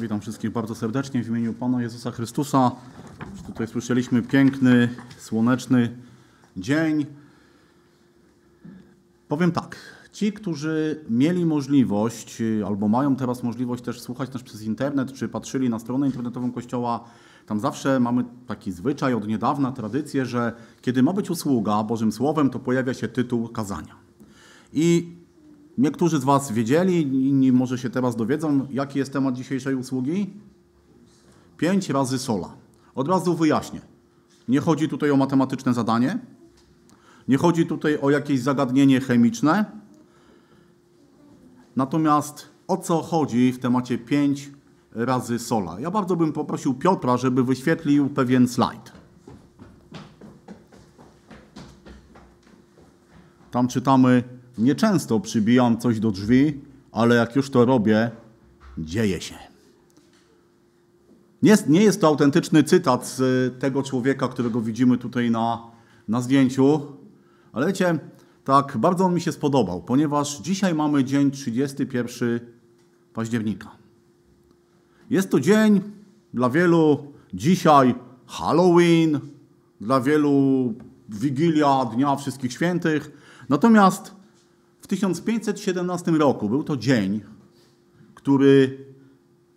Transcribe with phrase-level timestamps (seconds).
[0.00, 2.70] Witam wszystkich bardzo serdecznie w imieniu Pana Jezusa Chrystusa.
[3.46, 5.96] Tutaj słyszeliśmy piękny, słoneczny
[6.56, 7.06] dzień.
[9.28, 9.76] Powiem tak,
[10.12, 15.70] ci, którzy mieli możliwość, albo mają teraz możliwość też słuchać nas przez internet, czy patrzyli
[15.70, 17.04] na stronę internetową Kościoła,
[17.46, 20.52] tam zawsze mamy taki zwyczaj od niedawna, tradycję, że
[20.82, 23.94] kiedy ma być usługa Bożym Słowem, to pojawia się tytuł kazania.
[24.72, 25.17] I
[25.78, 30.30] niektórzy z Was wiedzieli, inni może się teraz dowiedzą, jaki jest temat dzisiejszej usługi?
[31.56, 32.48] Pięć razy sola.
[32.94, 33.80] Od razu wyjaśnię.
[34.48, 36.18] Nie chodzi tutaj o matematyczne zadanie,
[37.28, 39.64] nie chodzi tutaj o jakieś zagadnienie chemiczne.
[41.76, 44.50] Natomiast o co chodzi w temacie 5
[44.92, 45.80] razy sola?
[45.80, 48.92] Ja bardzo bym poprosił Piotra, żeby wyświetlił pewien slajd.
[53.50, 56.60] Tam czytamy: Nieczęsto przybijam coś do drzwi,
[56.92, 58.10] ale jak już to robię,
[58.78, 59.34] dzieje się.
[61.42, 63.20] Nie, nie jest to autentyczny cytat z
[63.60, 65.62] tego człowieka, którego widzimy tutaj na,
[66.08, 66.82] na zdjęciu,
[67.52, 67.98] ale wiecie,
[68.44, 72.40] tak bardzo on mi się spodobał, ponieważ dzisiaj mamy dzień 31
[73.12, 73.70] października.
[75.10, 75.80] Jest to dzień
[76.34, 77.94] dla wielu dzisiaj
[78.26, 79.20] Halloween,
[79.80, 80.74] dla wielu
[81.08, 83.10] Wigilia Dnia Wszystkich Świętych.
[83.48, 84.17] Natomiast
[84.88, 87.20] w 1517 roku był to dzień,
[88.14, 88.78] który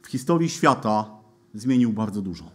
[0.01, 1.11] w historii świata
[1.53, 2.51] zmienił bardzo dużo.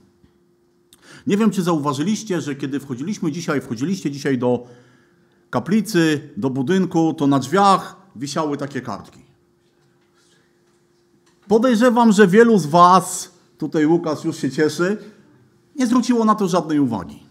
[1.26, 4.66] Nie wiem, czy zauważyliście, że kiedy wchodziliśmy dzisiaj, wchodziliście dzisiaj do
[5.50, 9.20] kaplicy, do budynku, to na drzwiach wisiały takie kartki.
[11.48, 14.98] Podejrzewam, że wielu z Was, tutaj Łukasz już się cieszy,
[15.76, 17.22] nie zwróciło na to żadnej uwagi.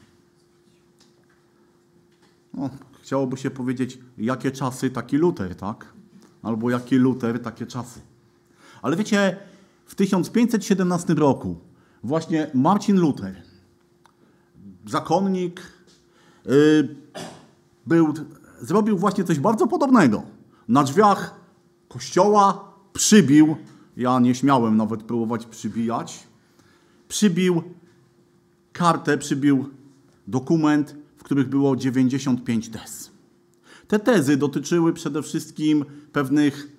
[2.54, 2.70] No,
[3.06, 5.94] chciałoby się powiedzieć, jakie czasy, taki Luter, tak?
[6.44, 8.00] Albo jaki Luter, takie czasy.
[8.82, 9.38] Ale wiecie,
[9.86, 11.56] w 1517 roku
[12.04, 13.42] właśnie Marcin Luther,
[14.86, 15.62] zakonnik,
[16.46, 16.96] yy,
[17.88, 18.14] był,
[18.62, 20.24] zrobił właśnie coś bardzo podobnego.
[20.68, 21.36] Na drzwiach
[21.88, 23.56] kościoła przybił,
[23.98, 26.24] ja nie śmiałem nawet próbować przybijać,
[27.08, 27.64] przybił
[28.74, 29.70] kartę, przybił
[30.28, 33.12] dokument, których było 95 tez.
[33.88, 36.72] Te tezy dotyczyły przede wszystkim pewnych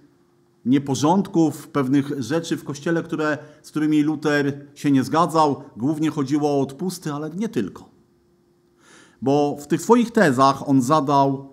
[0.64, 5.62] nieporządków, pewnych rzeczy w kościele, które, z którymi Luter się nie zgadzał.
[5.76, 7.88] Głównie chodziło o odpusty, ale nie tylko.
[9.22, 11.48] Bo w tych swoich tezach on zadał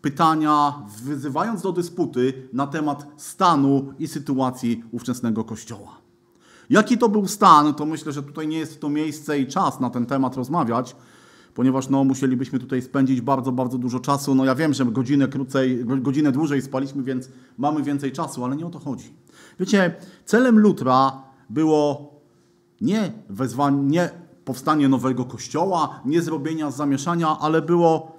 [0.00, 5.98] pytania, wyzywając do dysputy na temat stanu i sytuacji ówczesnego Kościoła.
[6.70, 9.90] Jaki to był stan, to myślę, że tutaj nie jest to miejsce i czas na
[9.90, 10.96] ten temat rozmawiać,
[11.54, 14.34] ponieważ no, musielibyśmy tutaj spędzić bardzo, bardzo dużo czasu.
[14.34, 17.28] No ja wiem, że godzinę krócej, godzinę dłużej spaliśmy, więc
[17.58, 19.14] mamy więcej czasu, ale nie o to chodzi.
[19.60, 19.94] Wiecie,
[20.24, 22.14] celem Lutra było
[22.80, 24.10] nie wezwanie, nie
[24.44, 28.18] powstanie nowego kościoła, nie zrobienia zamieszania, ale było,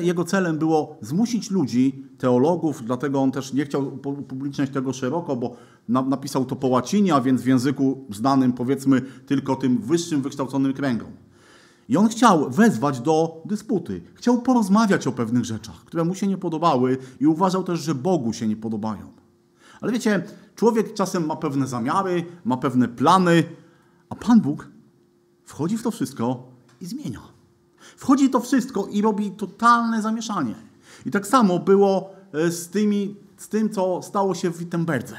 [0.00, 5.56] jego celem było zmusić ludzi, teologów, dlatego on też nie chciał upubliczniać tego szeroko, bo
[5.88, 11.23] napisał to po łacinie, a więc w języku znanym powiedzmy tylko tym wyższym wykształconym kręgom.
[11.88, 14.02] I on chciał wezwać do dysputy.
[14.14, 18.32] Chciał porozmawiać o pewnych rzeczach, które mu się nie podobały i uważał też, że Bogu
[18.32, 19.12] się nie podobają.
[19.80, 20.24] Ale wiecie,
[20.56, 23.44] człowiek czasem ma pewne zamiary, ma pewne plany,
[24.08, 24.68] a Pan Bóg
[25.44, 26.42] wchodzi w to wszystko
[26.80, 27.20] i zmienia.
[27.96, 30.54] Wchodzi to wszystko i robi totalne zamieszanie.
[31.06, 35.16] I tak samo było e, z, tymi, z tym, co stało się w Wittenberdze.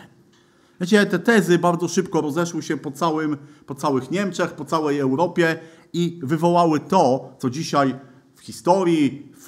[0.82, 5.59] Wiecie, te tezy bardzo szybko rozeszły się po, całym, po całych Niemczech, po całej Europie
[5.95, 7.95] i wywołały to, co dzisiaj
[8.35, 9.31] w historii,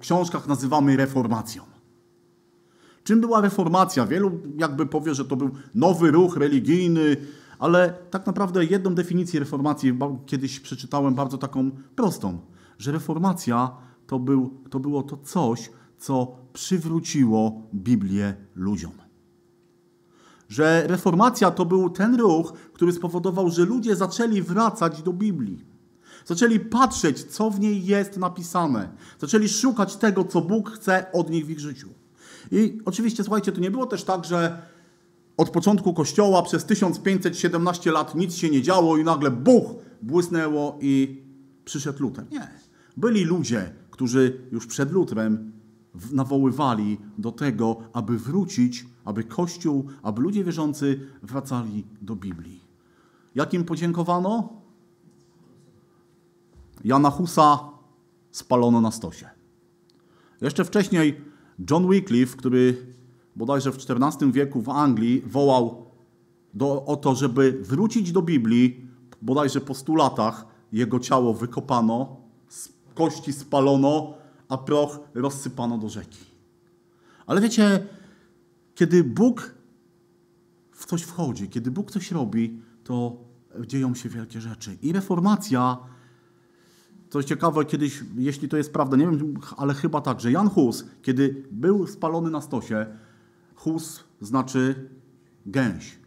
[0.00, 1.62] książkach nazywamy reformacją.
[3.04, 4.06] Czym była reformacja?
[4.06, 7.16] Wielu jakby powie, że to był nowy ruch religijny,
[7.58, 12.38] ale tak naprawdę jedną definicję reformacji kiedyś przeczytałem bardzo taką prostą,
[12.78, 13.70] że reformacja
[14.06, 18.92] to, był, to było to coś, co przywróciło Biblię ludziom.
[20.48, 25.73] Że reformacja to był ten ruch, który spowodował, że ludzie zaczęli wracać do Biblii.
[26.24, 28.88] Zaczęli patrzeć, co w niej jest napisane.
[29.18, 31.88] Zaczęli szukać tego, co Bóg chce od nich w ich życiu.
[32.52, 34.62] I oczywiście, słuchajcie, to nie było też tak, że
[35.36, 41.22] od początku Kościoła przez 1517 lat nic się nie działo i nagle buch błysnęło i
[41.64, 42.24] przyszedł Luther.
[42.30, 42.48] Nie.
[42.96, 45.52] Byli ludzie, którzy już przed Lutrem
[46.12, 52.64] nawoływali do tego, aby wrócić, aby Kościół, aby ludzie wierzący wracali do Biblii.
[53.34, 54.63] Jakim podziękowano?
[56.84, 57.58] Jana Husa
[58.30, 59.30] spalono na stosie.
[60.40, 61.20] Jeszcze wcześniej
[61.70, 62.86] John Wycliffe, który
[63.36, 65.84] bodajże w XIV wieku w Anglii wołał
[66.54, 68.86] do, o to, żeby wrócić do Biblii,
[69.22, 72.16] bodajże po stu latach jego ciało wykopano,
[72.94, 74.14] kości spalono,
[74.48, 76.24] a proch rozsypano do rzeki.
[77.26, 77.86] Ale wiecie,
[78.74, 79.54] kiedy Bóg
[80.72, 83.16] w coś wchodzi, kiedy Bóg coś robi, to
[83.66, 84.76] dzieją się wielkie rzeczy.
[84.82, 85.78] I reformacja,
[87.14, 90.84] coś ciekawe, kiedyś, jeśli to jest prawda, nie wiem, ale chyba tak, że Jan Hus,
[91.02, 92.86] kiedy był spalony na stosie,
[93.54, 94.90] Hus znaczy
[95.46, 95.98] gęś.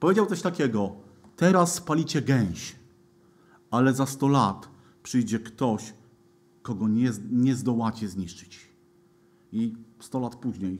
[0.00, 0.92] Powiedział coś takiego,
[1.36, 2.76] teraz spalicie gęś,
[3.70, 4.68] ale za 100 lat
[5.02, 5.94] przyjdzie ktoś,
[6.62, 8.60] kogo nie, nie zdołacie zniszczyć.
[9.52, 10.78] I 100 lat później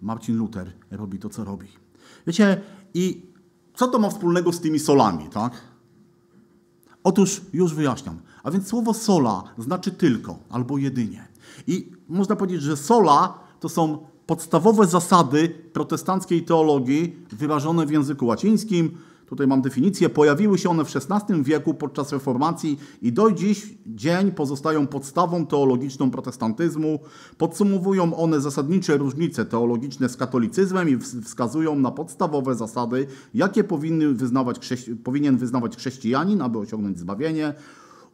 [0.00, 1.68] Marcin Luther robi to, co robi.
[2.26, 2.60] Wiecie,
[2.94, 3.26] i
[3.74, 5.52] co to ma wspólnego z tymi solami, tak?
[7.04, 8.18] Otóż już wyjaśniam.
[8.42, 11.28] A więc słowo sola znaczy tylko albo jedynie.
[11.66, 18.98] I można powiedzieć, że sola to są podstawowe zasady protestanckiej teologii wyrażone w języku łacińskim,
[19.32, 24.32] tutaj mam definicję, pojawiły się one w XVI wieku podczas reformacji i do dziś dzień
[24.32, 26.98] pozostają podstawą teologiczną protestantyzmu.
[27.38, 34.74] Podsumowują one zasadnicze różnice teologiczne z katolicyzmem i wskazują na podstawowe zasady, jakie powinny wyznawać
[35.04, 37.54] powinien wyznawać chrześcijanin, aby osiągnąć zbawienie.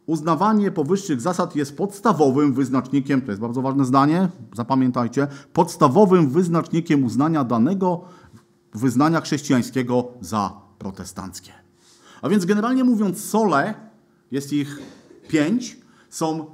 [0.09, 7.45] Uznawanie powyższych zasad jest podstawowym wyznacznikiem, to jest bardzo ważne zdanie, zapamiętajcie, podstawowym wyznacznikiem uznania
[7.45, 8.05] danego
[8.75, 11.53] wyznania chrześcijańskiego za protestanckie.
[12.23, 13.75] A więc generalnie mówiąc, sole,
[14.31, 14.79] jest ich
[15.29, 15.77] pięć,
[16.11, 16.47] są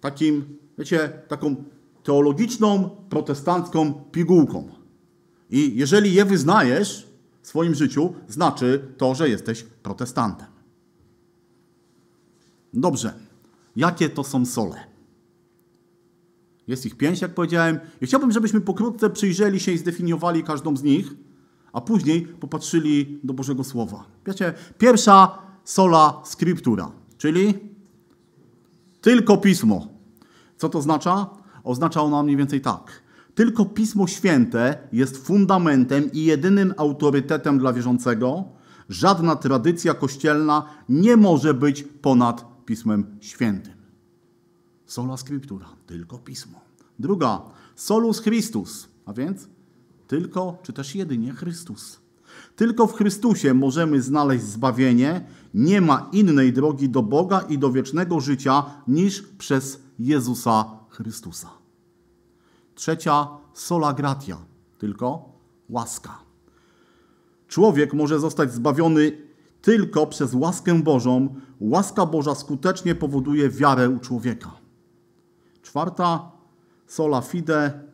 [0.00, 1.56] takim, wiecie, taką
[2.02, 4.68] teologiczną, protestancką pigułką.
[5.50, 7.08] I jeżeli je wyznajesz
[7.42, 10.53] w swoim życiu, znaczy to, że jesteś protestantem.
[12.80, 13.14] Dobrze.
[13.76, 14.76] Jakie to są sole?
[16.66, 17.80] Jest ich pięć, jak powiedziałem.
[18.00, 21.14] I chciałbym, żebyśmy pokrótce przyjrzeli się i zdefiniowali każdą z nich
[21.74, 24.04] a później popatrzyli do Bożego Słowa.
[24.26, 27.54] Wiecie, pierwsza sola scriptura, czyli
[29.00, 29.88] tylko pismo.
[30.56, 31.26] Co to oznacza?
[31.64, 33.02] Oznacza ona mniej więcej tak.
[33.34, 38.44] Tylko Pismo Święte jest fundamentem i jedynym autorytetem dla wierzącego.
[38.88, 43.74] Żadna tradycja kościelna nie może być ponad Pismem Świętym.
[44.86, 46.60] Sola Scriptura, tylko Pismo.
[46.98, 47.42] Druga,
[47.76, 49.48] solus Christus, a więc
[50.06, 52.00] tylko, czy też jedynie Chrystus.
[52.56, 55.26] Tylko w Chrystusie możemy znaleźć zbawienie.
[55.54, 61.50] Nie ma innej drogi do Boga i do wiecznego życia niż przez Jezusa Chrystusa.
[62.74, 64.36] Trzecia sola gratia,
[64.78, 65.32] tylko
[65.68, 66.18] łaska.
[67.48, 69.12] Człowiek może zostać zbawiony
[69.62, 71.34] tylko przez łaskę Bożą.
[71.64, 74.50] Łaska Boża skutecznie powoduje wiarę u człowieka.
[75.62, 76.32] Czwarta
[76.86, 77.84] sola fide,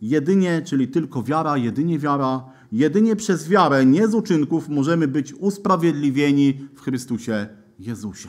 [0.00, 6.68] Jedynie, czyli tylko wiara, jedynie wiara, jedynie przez wiarę, nie z uczynków, możemy być usprawiedliwieni
[6.74, 7.46] w Chrystusie
[7.78, 8.28] Jezusie.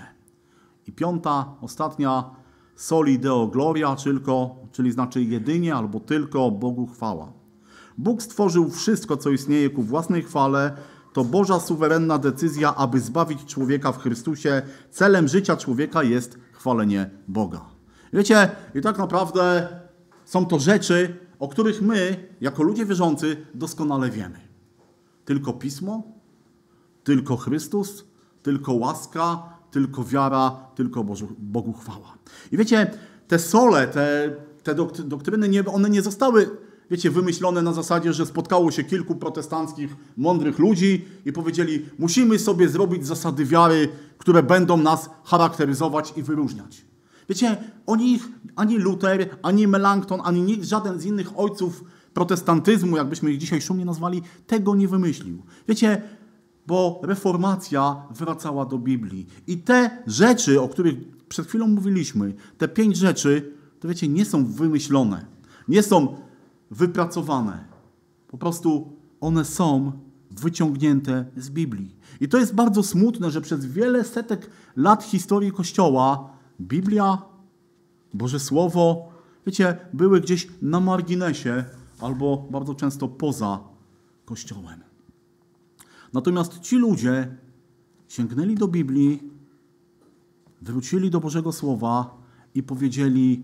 [0.88, 2.30] I piąta, ostatnia,
[2.76, 7.34] soli deo gloria, tylko, czyli znaczy jedynie albo tylko Bogu chwała.
[7.98, 10.78] Bóg stworzył wszystko, co istnieje ku własnej chwale.
[11.14, 14.62] To Boża suwerenna decyzja, aby zbawić człowieka w Chrystusie.
[14.92, 17.62] Celem życia człowieka jest chwalenie Boga.
[18.14, 19.68] Wiecie, i tak naprawdę
[20.26, 24.40] są to rzeczy, o których my, jako ludzie wierzący, doskonale wiemy.
[25.26, 26.04] Tylko Pismo,
[27.04, 28.06] tylko Chrystus,
[28.44, 32.18] tylko łaska, tylko wiara, tylko Bożu, Bogu chwała.
[32.52, 32.92] I wiecie,
[33.28, 36.50] te sole, te, te doktryny, one nie zostały,
[36.92, 42.70] wiecie, wymyślone na zasadzie, że spotkało się kilku protestanckich, mądrych ludzi i powiedzieli, musimy sobie
[42.70, 46.86] zrobić zasady wiary, które będą nas charakteryzować i wyróżniać.
[47.30, 47.58] Wiecie,
[48.56, 53.86] ani Luther, ani Melanchthon, ani nikt, żaden z innych ojców protestantyzmu, jakbyśmy ich dzisiaj szumnie
[53.86, 55.44] nazwali, tego nie wymyślił.
[55.68, 56.02] Wiecie,
[56.68, 59.28] bo reformacja wracała do Biblii.
[59.48, 60.96] I te rzeczy, o których
[61.30, 65.26] przed chwilą mówiliśmy, te pięć rzeczy, to wiecie, nie są wymyślone,
[65.68, 66.16] nie są
[66.72, 67.66] wypracowane.
[68.28, 69.92] Po prostu one są
[70.32, 71.96] wyciągnięte z Biblii.
[72.22, 76.30] I to jest bardzo smutne, że przez wiele setek lat historii Kościoła
[76.62, 77.22] Biblia,
[78.14, 79.10] Boże Słowo,
[79.46, 81.66] wiecie, były gdzieś na marginesie
[82.02, 83.60] albo bardzo często poza
[84.26, 84.80] Kościołem.
[86.14, 87.38] Natomiast ci ludzie
[88.08, 89.24] sięgnęli do Biblii,
[90.62, 92.18] wrócili do Bożego Słowa
[92.56, 93.44] i powiedzieli,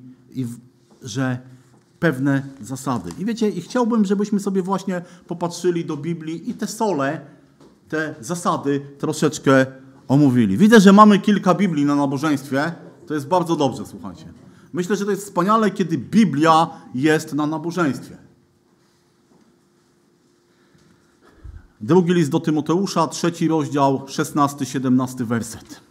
[1.02, 1.40] że
[2.00, 3.12] pewne zasady.
[3.20, 7.22] I wiecie, i chciałbym, żebyśmy sobie właśnie popatrzyli do Biblii i te sole,
[7.90, 9.66] te zasady troszeczkę
[10.08, 10.58] omówili.
[10.58, 12.72] Widzę, że mamy kilka Biblii na nabożeństwie.
[13.08, 14.26] To jest bardzo dobrze, słuchajcie.
[14.74, 18.18] Myślę, że to jest wspaniale, kiedy Biblia jest na nabożeństwie.
[21.82, 25.85] Drugi list do Tymoteusza, trzeci rozdział, 16-17 werset.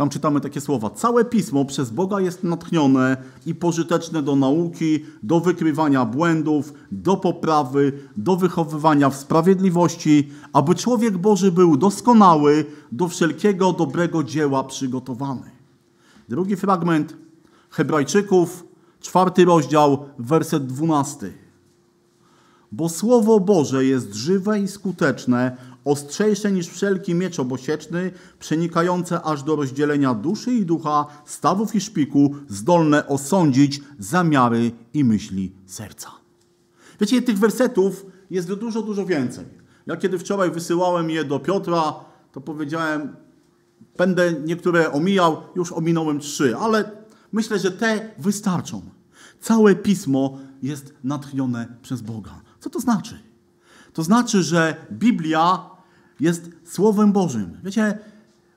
[0.00, 0.90] Tam czytamy takie słowa.
[0.90, 3.16] Całe pismo przez Boga jest natchnione
[3.46, 11.18] i pożyteczne do nauki, do wykrywania błędów, do poprawy, do wychowywania w sprawiedliwości, aby człowiek
[11.18, 15.50] Boży był doskonały, do wszelkiego dobrego dzieła przygotowany.
[16.28, 17.16] Drugi fragment
[17.70, 18.64] Hebrajczyków,
[19.00, 21.32] czwarty rozdział, werset dwunasty.
[22.72, 29.56] Bo Słowo Boże jest żywe i skuteczne, ostrzejsze niż wszelki miecz obosieczny, przenikające aż do
[29.56, 36.10] rozdzielenia duszy i ducha, stawów i szpiku, zdolne osądzić zamiary i myśli serca.
[37.00, 39.44] Wiecie, tych wersetów jest dużo, dużo więcej.
[39.86, 41.94] Ja kiedy wczoraj wysyłałem je do Piotra,
[42.32, 43.16] to powiedziałem,
[43.96, 46.90] będę niektóre omijał, już ominąłem trzy, ale
[47.32, 48.82] myślę, że te wystarczą.
[49.40, 52.40] Całe pismo jest natchnione przez Boga.
[52.60, 53.29] Co to znaczy?
[53.92, 55.70] To znaczy, że Biblia
[56.20, 57.60] jest Słowem Bożym.
[57.64, 57.98] Wiecie,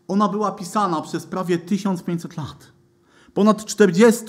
[0.07, 2.71] ona była pisana przez prawie 1500 lat.
[3.33, 4.25] Ponad 40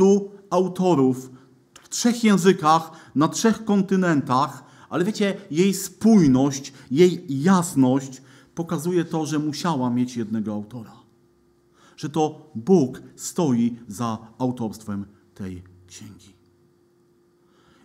[0.50, 1.30] autorów
[1.82, 8.22] w trzech językach, na trzech kontynentach, ale wiecie, jej spójność, jej jasność
[8.54, 10.92] pokazuje to, że musiała mieć jednego autora.
[11.96, 16.34] Że to Bóg stoi za autorstwem tej księgi.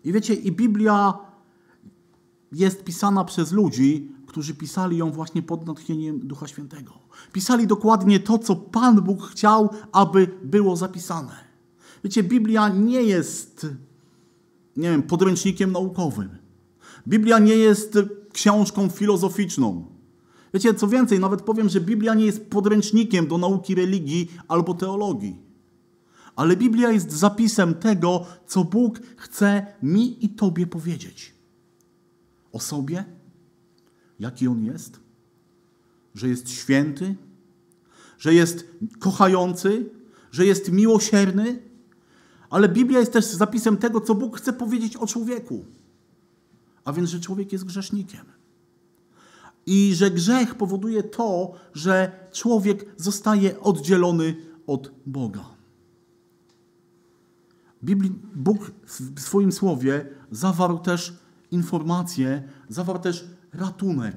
[0.04, 1.29] I wiecie, i Biblia
[2.52, 6.94] jest pisana przez ludzi, którzy pisali ją właśnie pod natchnieniem Ducha Świętego.
[7.32, 11.36] Pisali dokładnie to, co Pan Bóg chciał, aby było zapisane.
[12.04, 13.68] Wiecie, Biblia nie jest,
[14.78, 16.30] nie wiem, podręcznikiem naukowym.
[17.08, 18.00] Biblia nie jest
[18.34, 19.86] książką filozoficzną.
[20.54, 25.40] Wiecie, co więcej, nawet powiem, że Biblia nie jest podręcznikiem do nauki religii albo teologii.
[26.36, 31.39] Ale Biblia jest zapisem tego, co Bóg chce mi i Tobie powiedzieć.
[32.52, 33.06] O sobie,
[34.20, 35.00] jaki On jest,
[36.16, 37.16] że jest święty,
[38.18, 38.68] że jest
[39.00, 39.90] kochający,
[40.32, 41.62] że jest miłosierny,
[42.50, 45.66] ale Biblia jest też zapisem tego, co Bóg chce powiedzieć o człowieku.
[46.86, 48.26] A więc, że człowiek jest grzesznikiem.
[49.66, 54.36] I że grzech powoduje to, że człowiek zostaje oddzielony
[54.68, 55.46] od Boga.
[58.36, 58.72] Bóg
[59.16, 61.14] w swoim słowie zawarł też
[61.52, 64.16] informacje, zawarł też ratunek.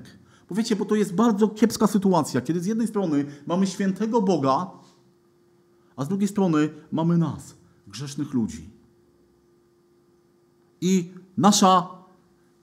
[0.49, 4.71] Bo wiecie, bo to jest bardzo kiepska sytuacja, kiedy z jednej strony mamy świętego Boga,
[5.97, 7.55] a z drugiej strony mamy nas,
[7.87, 8.71] grzesznych ludzi.
[10.81, 11.89] I nasza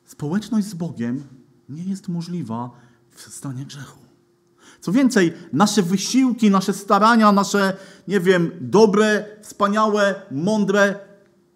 [0.06, 1.24] społeczność z Bogiem
[1.70, 2.72] nie jest możliwa
[3.12, 4.00] w stanie grzechu.
[4.82, 11.00] Co więcej, nasze wysiłki, nasze starania, nasze, nie wiem, dobre, wspaniałe, mądre,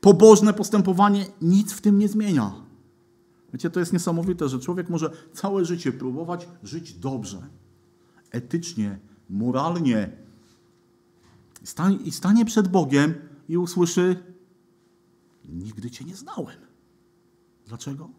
[0.02, 2.63] pobożne postępowanie nic w tym nie zmienia.
[3.54, 7.48] Wiecie, to jest niesamowite, że człowiek może całe życie próbować żyć dobrze,
[8.32, 10.12] etycznie, moralnie.
[12.06, 13.14] I stanie przed Bogiem
[13.50, 14.24] i usłyszy:
[15.46, 16.58] Nigdy Cię nie znałem.
[17.68, 18.10] Dlaczego?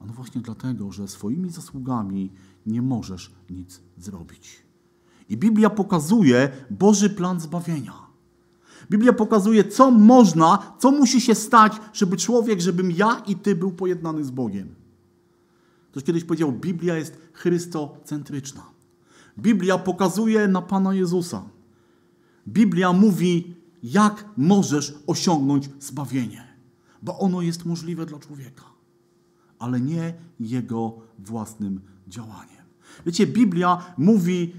[0.00, 2.32] A no właśnie dlatego, że swoimi zasługami
[2.66, 4.62] nie możesz nic zrobić.
[5.28, 8.03] I Biblia pokazuje Boży plan zbawienia.
[8.90, 13.72] Biblia pokazuje, co można, co musi się stać, żeby człowiek, żebym ja i ty był
[13.72, 14.74] pojednany z Bogiem.
[15.90, 18.62] Ktoś kiedyś powiedział, Biblia jest chrystocentryczna.
[19.38, 21.42] Biblia pokazuje na Pana Jezusa.
[22.48, 26.44] Biblia mówi, jak możesz osiągnąć zbawienie,
[27.02, 28.64] bo ono jest możliwe dla człowieka,
[29.58, 32.64] ale nie jego własnym działaniem.
[33.06, 34.54] Wiecie, Biblia mówi,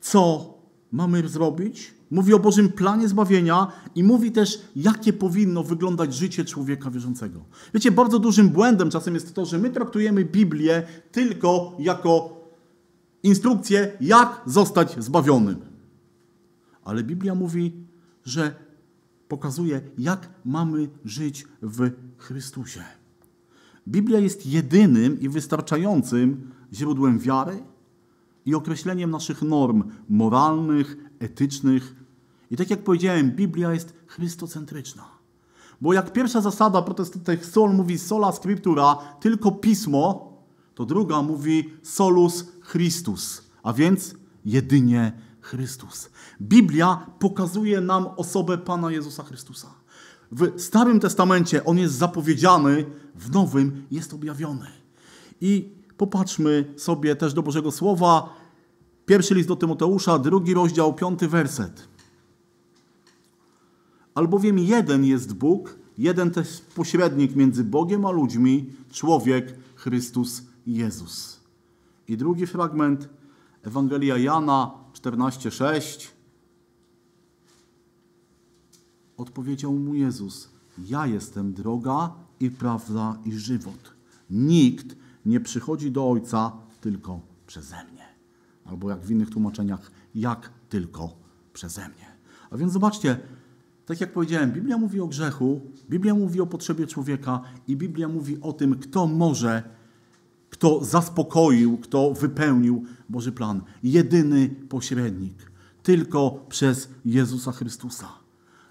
[0.00, 0.54] co
[0.92, 6.90] mamy zrobić, mówi o Bożym planie zbawienia i mówi też, jakie powinno wyglądać życie człowieka
[6.90, 7.44] wierzącego.
[7.74, 12.40] Wiecie, bardzo dużym błędem czasem jest to, że my traktujemy Biblię tylko jako
[13.22, 15.56] instrukcję, jak zostać zbawionym.
[16.84, 17.72] Ale Biblia mówi,
[18.24, 18.54] że
[19.28, 22.84] pokazuje, jak mamy żyć w Chrystusie.
[23.88, 27.62] Biblia jest jedynym i wystarczającym źródłem wiary
[28.46, 31.94] i określeniem naszych norm moralnych, etycznych.
[32.50, 35.04] I tak jak powiedziałem, Biblia jest chrystocentryczna.
[35.80, 40.32] Bo jak pierwsza zasada protestantych sol mówi sola scriptura, tylko pismo,
[40.74, 44.14] to druga mówi solus Christus, a więc
[44.44, 46.10] jedynie Chrystus.
[46.40, 49.68] Biblia pokazuje nam osobę Pana Jezusa Chrystusa.
[50.32, 54.66] W Starym Testamencie on jest zapowiedziany, w Nowym jest objawiony.
[55.40, 58.36] I popatrzmy sobie też do Bożego Słowa.
[59.06, 61.88] Pierwszy list do Tymoteusza, drugi rozdział, piąty werset.
[64.20, 71.40] Albowiem jeden jest Bóg, jeden też pośrednik między Bogiem a ludźmi, człowiek Chrystus Jezus.
[72.08, 73.08] I drugi fragment,
[73.62, 76.08] Ewangelia Jana 14:6.
[79.16, 80.48] Odpowiedział mu Jezus:
[80.78, 83.94] Ja jestem droga i prawda i żywot.
[84.30, 84.96] Nikt
[85.26, 88.06] nie przychodzi do Ojca tylko przeze mnie.
[88.64, 91.16] Albo jak w innych tłumaczeniach, jak tylko
[91.52, 92.16] przeze mnie.
[92.50, 93.20] A więc zobaczcie,
[93.90, 98.40] tak jak powiedziałem, Biblia mówi o grzechu, Biblia mówi o potrzebie człowieka i Biblia mówi
[98.40, 99.62] o tym, kto może,
[100.50, 103.62] kto zaspokoił, kto wypełnił Boży plan.
[103.82, 105.50] Jedyny pośrednik,
[105.82, 108.08] tylko przez Jezusa Chrystusa.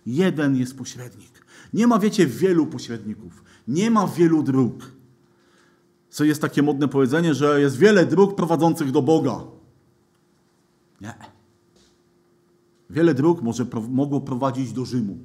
[0.05, 1.45] Jeden jest pośrednik.
[1.73, 3.43] Nie ma, wiecie, wielu pośredników.
[3.67, 4.91] Nie ma wielu dróg.
[6.09, 9.39] Co jest takie modne powiedzenie, że jest wiele dróg prowadzących do Boga.
[11.01, 11.38] Nie.
[12.89, 15.17] Wiele dróg może, mogło prowadzić do Rzymu.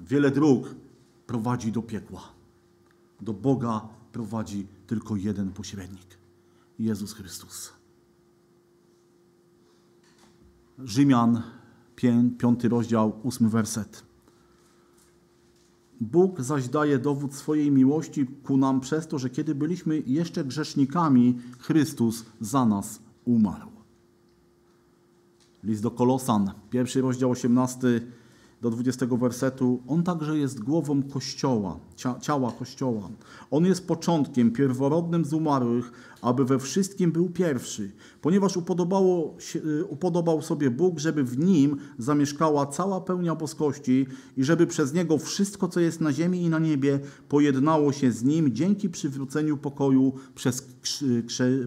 [0.00, 0.74] Wiele dróg
[1.26, 2.22] prowadzi do piekła.
[3.20, 6.18] Do Boga prowadzi tylko jeden pośrednik
[6.78, 7.72] Jezus Chrystus.
[10.78, 11.42] Rzymian,
[12.38, 14.02] piąty rozdział, ósmy werset.
[16.00, 21.38] Bóg zaś daje dowód swojej miłości ku nam przez to, że kiedy byliśmy jeszcze grzesznikami,
[21.58, 23.77] Chrystus za nas umarł.
[25.64, 28.00] List do Kolosan, pierwszy rozdział 18
[28.62, 29.82] do 20 wersetu.
[29.86, 31.80] On także jest głową Kościoła,
[32.20, 33.08] ciała Kościoła.
[33.50, 39.84] On jest początkiem, pierworodnym z umarłych, aby we wszystkim był pierwszy, ponieważ upodobało się, y,
[39.84, 45.68] upodobał sobie Bóg, żeby w nim zamieszkała cała pełnia boskości i żeby przez niego wszystko,
[45.68, 50.66] co jest na ziemi i na niebie, pojednało się z nim dzięki przywróceniu pokoju przez,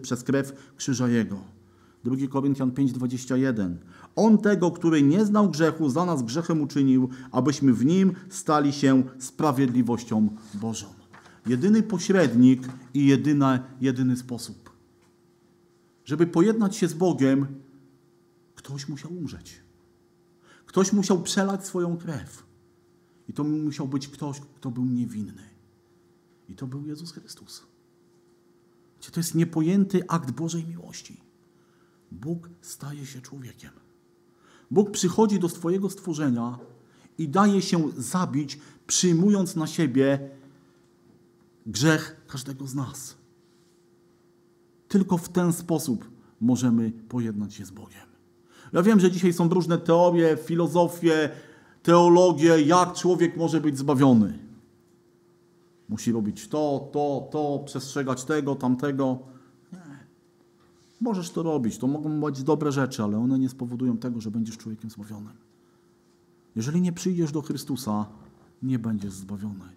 [0.02, 1.61] przez krew krzyża Jego.
[2.04, 3.76] 2 Koryntian 5:21.
[4.16, 9.04] On tego, który nie znał grzechu, za nas grzechem uczynił, abyśmy w nim stali się
[9.20, 10.88] sprawiedliwością Bożą.
[11.46, 12.62] Jedyny pośrednik
[12.94, 14.72] i jedyny, jedyny sposób.
[16.06, 17.48] Żeby pojednać się z Bogiem,
[18.56, 19.62] ktoś musiał umrzeć.
[20.66, 22.44] Ktoś musiał przelać swoją krew.
[23.28, 25.44] I to musiał być ktoś, kto był niewinny.
[26.50, 27.64] I to był Jezus Chrystus.
[29.12, 31.31] To jest niepojęty akt Bożej miłości.
[32.12, 33.72] Bóg staje się człowiekiem.
[34.72, 36.60] Bóg przychodzi do swojego stworzenia
[37.18, 40.30] i daje się zabić, przyjmując na siebie
[41.66, 43.16] grzech każdego z nas.
[44.88, 46.10] Tylko w ten sposób
[46.42, 48.12] możemy pojednać się z Bogiem.
[48.74, 51.30] Ja wiem, że dzisiaj są różne teorie, filozofie,
[51.84, 54.40] teologie, jak człowiek może być zbawiony.
[55.90, 59.20] Musi robić to, to, to, przestrzegać tego, tamtego.
[61.02, 64.58] Możesz to robić, to mogą być dobre rzeczy, ale one nie spowodują tego, że będziesz
[64.58, 65.34] człowiekiem zbawionym.
[66.56, 68.06] Jeżeli nie przyjdziesz do Chrystusa,
[68.64, 69.70] nie będziesz zbawiony.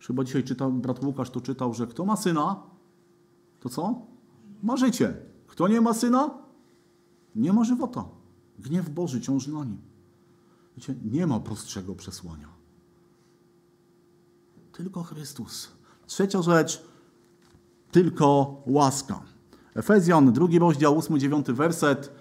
[0.00, 2.62] Chyba dzisiaj czytał, brat Łukasz to czytał, że kto ma syna,
[3.60, 4.06] to co?
[4.62, 5.16] Ma życie.
[5.46, 6.30] Kto nie ma syna,
[7.36, 8.04] nie ma żywota.
[8.58, 9.78] Gniew Boży ciąży na nim.
[10.76, 12.48] Wiecie, nie ma prostszego przesłania.
[14.72, 15.68] Tylko Chrystus.
[16.06, 16.84] Trzecia rzecz,
[17.90, 19.22] tylko łaska.
[19.74, 22.12] Efezjan, drugi rozdział, 8-9 werset.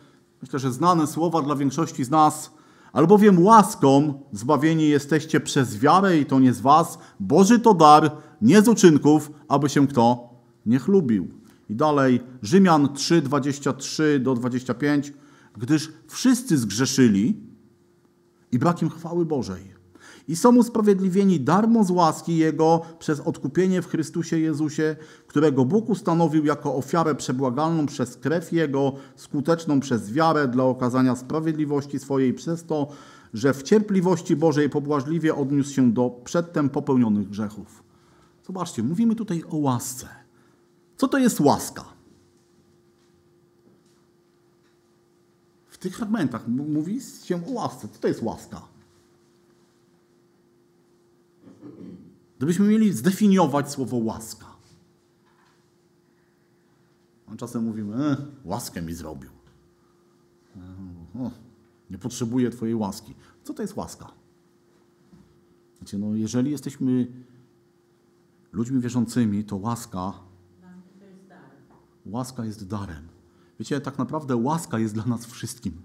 [0.41, 2.51] Myślę, że znane słowa dla większości z nas.
[2.93, 6.99] Albowiem łaską zbawieni jesteście przez wiarę i to nie z was.
[7.19, 10.29] Boży to dar, nie z uczynków, aby się kto
[10.65, 11.27] nie chlubił.
[11.69, 15.13] I dalej Rzymian 3, 23 do 25.
[15.57, 17.37] Gdyż wszyscy zgrzeszyli
[18.51, 19.78] i brakiem chwały Bożej
[20.29, 24.95] i są usprawiedliwieni darmo z łaski Jego przez odkupienie w Chrystusie Jezusie,
[25.27, 31.99] którego Bóg ustanowił jako ofiarę przebłagalną przez krew Jego, skuteczną przez wiarę dla okazania sprawiedliwości
[31.99, 32.87] swojej przez to,
[33.33, 37.83] że w cierpliwości Bożej pobłażliwie odniósł się do przedtem popełnionych grzechów.
[38.47, 40.07] Zobaczcie, mówimy tutaj o łasce.
[40.97, 41.85] Co to jest łaska?
[45.69, 47.87] W tych fragmentach mówi się o łasce.
[47.87, 48.78] Co to jest łaska?
[52.39, 54.45] Gdybyśmy mieli zdefiniować słowo łaska.
[57.27, 59.29] A czasem mówimy, e, łaskę mi zrobił.
[60.55, 61.31] E, o,
[61.89, 63.15] nie potrzebuję Twojej łaski.
[63.43, 64.11] Co to jest łaska?
[65.81, 67.07] Wiecie, no, jeżeli jesteśmy
[68.51, 70.13] ludźmi wierzącymi, to łaska,
[72.05, 73.07] łaska jest darem.
[73.59, 75.81] Wiecie, tak naprawdę łaska jest dla nas wszystkim.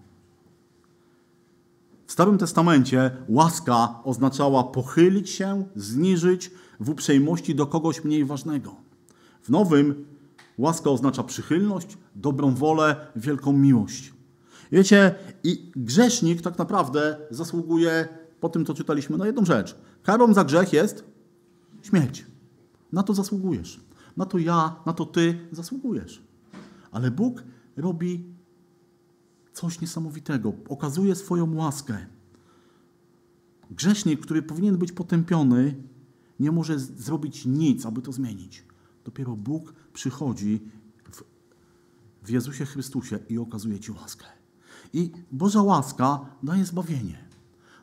[2.06, 8.76] W Starym Testamencie łaska oznaczała pochylić się, zniżyć w uprzejmości do kogoś mniej ważnego.
[9.42, 10.04] W Nowym
[10.58, 14.12] łaska oznacza przychylność, dobrą wolę, wielką miłość.
[14.72, 15.14] Wiecie,
[15.44, 18.08] i grzesznik tak naprawdę zasługuje,
[18.40, 19.76] po tym co czytaliśmy, na jedną rzecz.
[20.02, 21.04] Karą za grzech jest
[21.82, 22.26] śmierć.
[22.92, 23.80] Na to zasługujesz.
[24.16, 26.22] Na to ja, na to ty zasługujesz.
[26.92, 27.42] Ale Bóg
[27.76, 28.33] robi
[29.54, 30.52] coś niesamowitego.
[30.68, 32.06] Okazuje swoją łaskę.
[33.70, 35.74] Grzesznik, który powinien być potępiony,
[36.40, 38.64] nie może zrobić nic, aby to zmienić.
[39.04, 40.60] Dopiero Bóg przychodzi
[41.12, 41.22] w,
[42.22, 44.24] w Jezusie Chrystusie i okazuje Ci łaskę.
[44.92, 47.24] I Boża łaska daje zbawienie.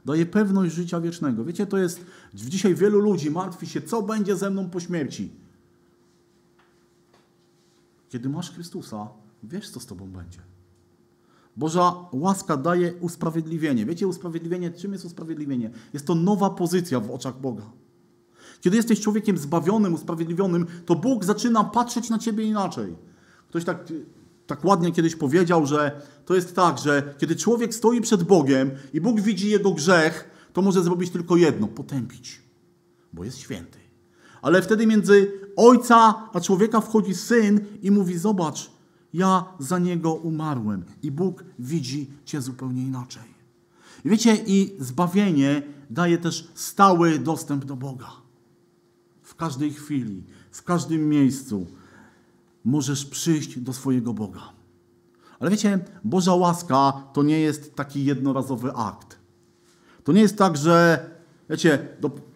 [0.05, 1.45] Daje pewność życia wiecznego.
[1.45, 2.05] Wiecie, to jest.
[2.33, 5.31] Dzisiaj wielu ludzi martwi się, co będzie ze mną po śmierci.
[8.09, 9.07] Kiedy masz Chrystusa,
[9.43, 10.50] wiesz, co z tobą będzie.
[11.55, 13.85] Boża łaska daje usprawiedliwienie.
[13.85, 15.71] Wiecie, usprawiedliwienie, czym jest usprawiedliwienie?
[15.93, 17.63] Jest to nowa pozycja w oczach Boga.
[18.61, 22.95] Kiedy jesteś człowiekiem zbawionym, usprawiedliwionym, to Bóg zaczyna patrzeć na ciebie inaczej.
[23.49, 23.87] Ktoś tak,
[24.47, 29.01] tak ładnie kiedyś powiedział, że to jest tak, że kiedy człowiek stoi przed Bogiem i
[29.01, 32.41] Bóg widzi jego grzech, to może zrobić tylko jedno potępić,
[33.13, 33.79] bo jest święty.
[34.41, 38.71] Ale wtedy między ojca a człowieka wchodzi syn i mówi: Zobacz,
[39.13, 40.83] ja za niego umarłem.
[41.03, 43.31] I Bóg widzi cię zupełnie inaczej.
[44.05, 48.11] I wiecie, i zbawienie daje też stały dostęp do Boga.
[49.23, 51.67] W każdej chwili, w każdym miejscu
[52.65, 54.41] możesz przyjść do swojego Boga.
[55.39, 59.19] Ale wiecie, Boża łaska to nie jest taki jednorazowy akt.
[60.03, 61.05] To nie jest tak, że
[61.49, 61.87] wiecie,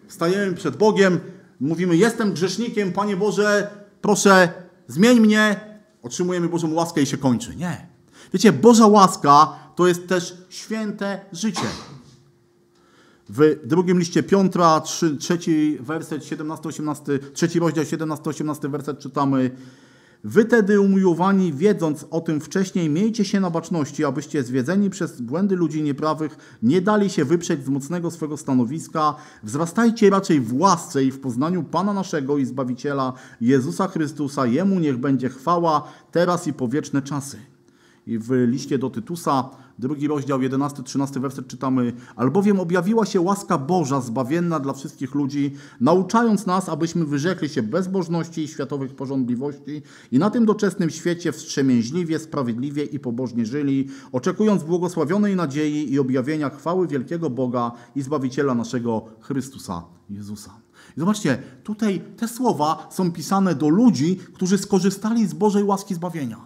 [0.08, 1.20] stajemy przed Bogiem,
[1.60, 4.52] mówimy: Jestem grzesznikiem, Panie Boże, proszę,
[4.88, 5.65] zmień mnie,
[6.06, 7.56] otrzymujemy Bożą łaskę i się kończy.
[7.56, 7.86] Nie.
[8.32, 11.66] Wiecie, Boża łaska to jest też święte życie.
[13.28, 14.82] W drugim liście Piątra,
[15.18, 19.50] trzeci werset, 17-18, trzeci rozdział, 17-18 werset czytamy
[20.28, 25.56] Wy tedy umiłowani, wiedząc o tym wcześniej, miejcie się na baczności, abyście zwiedzeni przez błędy
[25.56, 29.14] ludzi nieprawych nie dali się wyprzeć z mocnego swego stanowiska.
[29.42, 34.46] Wzrastajcie raczej w łasce i w poznaniu Pana naszego i Zbawiciela Jezusa Chrystusa.
[34.46, 37.38] Jemu niech będzie chwała teraz i po wieczne czasy.
[38.06, 44.00] I w liście do Tytusa drugi rozdział, 11-13 werset czytamy Albowiem objawiła się łaska Boża
[44.00, 50.30] zbawienna dla wszystkich ludzi, nauczając nas, abyśmy wyrzekli się bezbożności i światowych porządliwości i na
[50.30, 57.30] tym doczesnym świecie wstrzemięźliwie, sprawiedliwie i pobożnie żyli, oczekując błogosławionej nadziei i objawienia chwały wielkiego
[57.30, 60.50] Boga i Zbawiciela naszego Chrystusa Jezusa.
[60.96, 66.40] I zobaczcie, tutaj te słowa są pisane do ludzi, którzy skorzystali z Bożej łaski zbawienia.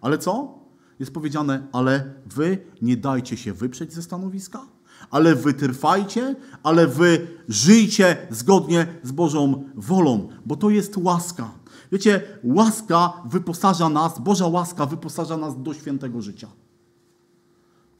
[0.00, 0.61] Ale co?
[0.98, 4.66] Jest powiedziane, ale wy nie dajcie się wyprzeć ze stanowiska,
[5.10, 11.50] ale wytrwajcie, ale wy żyjcie zgodnie z Bożą wolą, bo to jest łaska.
[11.92, 16.48] Wiecie, łaska wyposaża nas, Boża łaska wyposaża nas do świętego życia.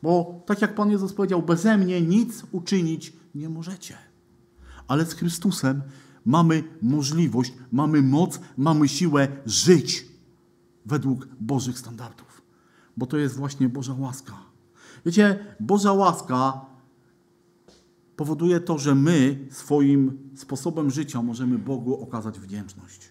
[0.03, 3.97] Bo tak jak Pan Jezus powiedział, beze mnie nic uczynić nie możecie.
[4.89, 5.83] Ale z Chrystusem
[6.25, 10.07] mamy możliwość, mamy moc, mamy siłę żyć
[10.87, 12.32] według Bożych standardów
[12.97, 14.35] bo to jest właśnie Boża łaska.
[15.07, 16.61] Wiecie, Boża łaska
[18.17, 23.09] powoduje to, że my swoim sposobem życia możemy Bogu okazać wdzięczność.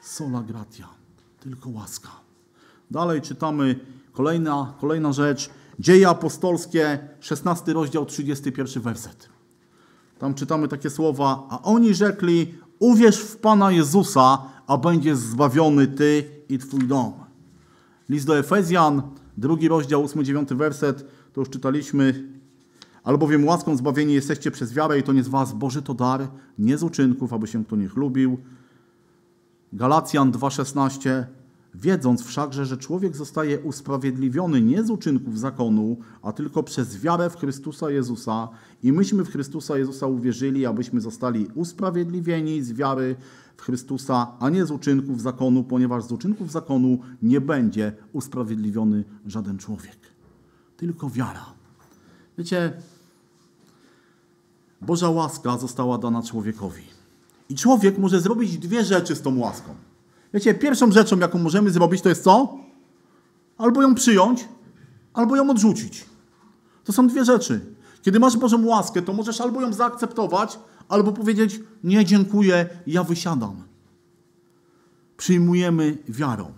[0.00, 0.88] Sola gratia,
[1.40, 2.10] tylko łaska.
[2.90, 3.80] Dalej czytamy
[4.12, 5.50] kolejna, kolejna rzecz.
[5.78, 9.28] Dzieje apostolskie, 16 rozdział, 31 werset.
[10.18, 16.24] Tam czytamy takie słowa, a oni rzekli, uwierz w Pana Jezusa, a będziesz zbawiony Ty
[16.48, 17.21] i Twój dom.
[18.12, 19.02] List do Efezjan,
[19.36, 22.28] drugi rozdział, 8-9 werset, to już czytaliśmy.
[23.04, 26.78] Albowiem łaską zbawieni jesteście przez wiarę i to nie z was, Boży to dar, nie
[26.78, 28.38] z uczynków, aby się kto nie chlubił.
[29.72, 31.24] Galacjan 2,16
[31.74, 37.36] Wiedząc wszakże, że człowiek zostaje usprawiedliwiony nie z uczynków zakonu, a tylko przez wiarę w
[37.36, 38.48] Chrystusa Jezusa
[38.82, 43.16] i myśmy w Chrystusa Jezusa uwierzyli, abyśmy zostali usprawiedliwieni z wiary
[43.56, 49.58] w Chrystusa, a nie z uczynków zakonu, ponieważ z uczynków zakonu nie będzie usprawiedliwiony żaden
[49.58, 49.96] człowiek.
[50.76, 51.46] Tylko wiara.
[52.38, 52.72] Wiecie,
[54.80, 56.82] Boża łaska została dana człowiekowi.
[57.48, 59.74] I człowiek może zrobić dwie rzeczy z tą łaską.
[60.34, 62.58] Wiecie, pierwszą rzeczą, jaką możemy zrobić, to jest co?
[63.58, 64.48] Albo ją przyjąć,
[65.14, 66.04] albo ją odrzucić.
[66.84, 67.60] To są dwie rzeczy.
[68.02, 73.62] Kiedy masz Bożą łaskę, to możesz albo ją zaakceptować, albo powiedzieć: Nie, dziękuję, ja wysiadam.
[75.16, 76.52] Przyjmujemy wiarą.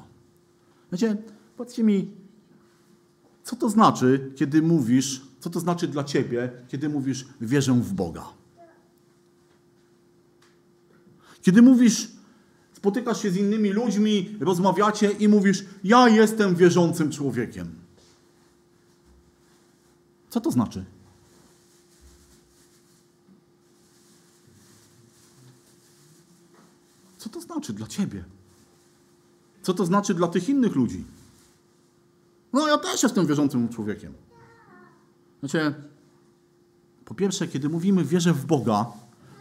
[0.92, 1.16] Wiecie,
[1.56, 2.10] powiedzcie mi,
[3.42, 8.24] co to znaczy, kiedy mówisz, co to znaczy dla ciebie, kiedy mówisz: Wierzę w Boga?
[11.42, 12.13] Kiedy mówisz,
[12.84, 17.74] spotykasz się z innymi ludźmi, rozmawiacie i mówisz: Ja jestem wierzącym człowiekiem.
[20.30, 20.84] Co to znaczy?
[27.18, 28.24] Co to znaczy dla ciebie?
[29.62, 31.04] Co to znaczy dla tych innych ludzi?
[32.52, 34.12] No, ja też jestem wierzącym człowiekiem.
[35.40, 35.74] Znacie,
[37.04, 38.86] po pierwsze, kiedy mówimy wierzę w Boga,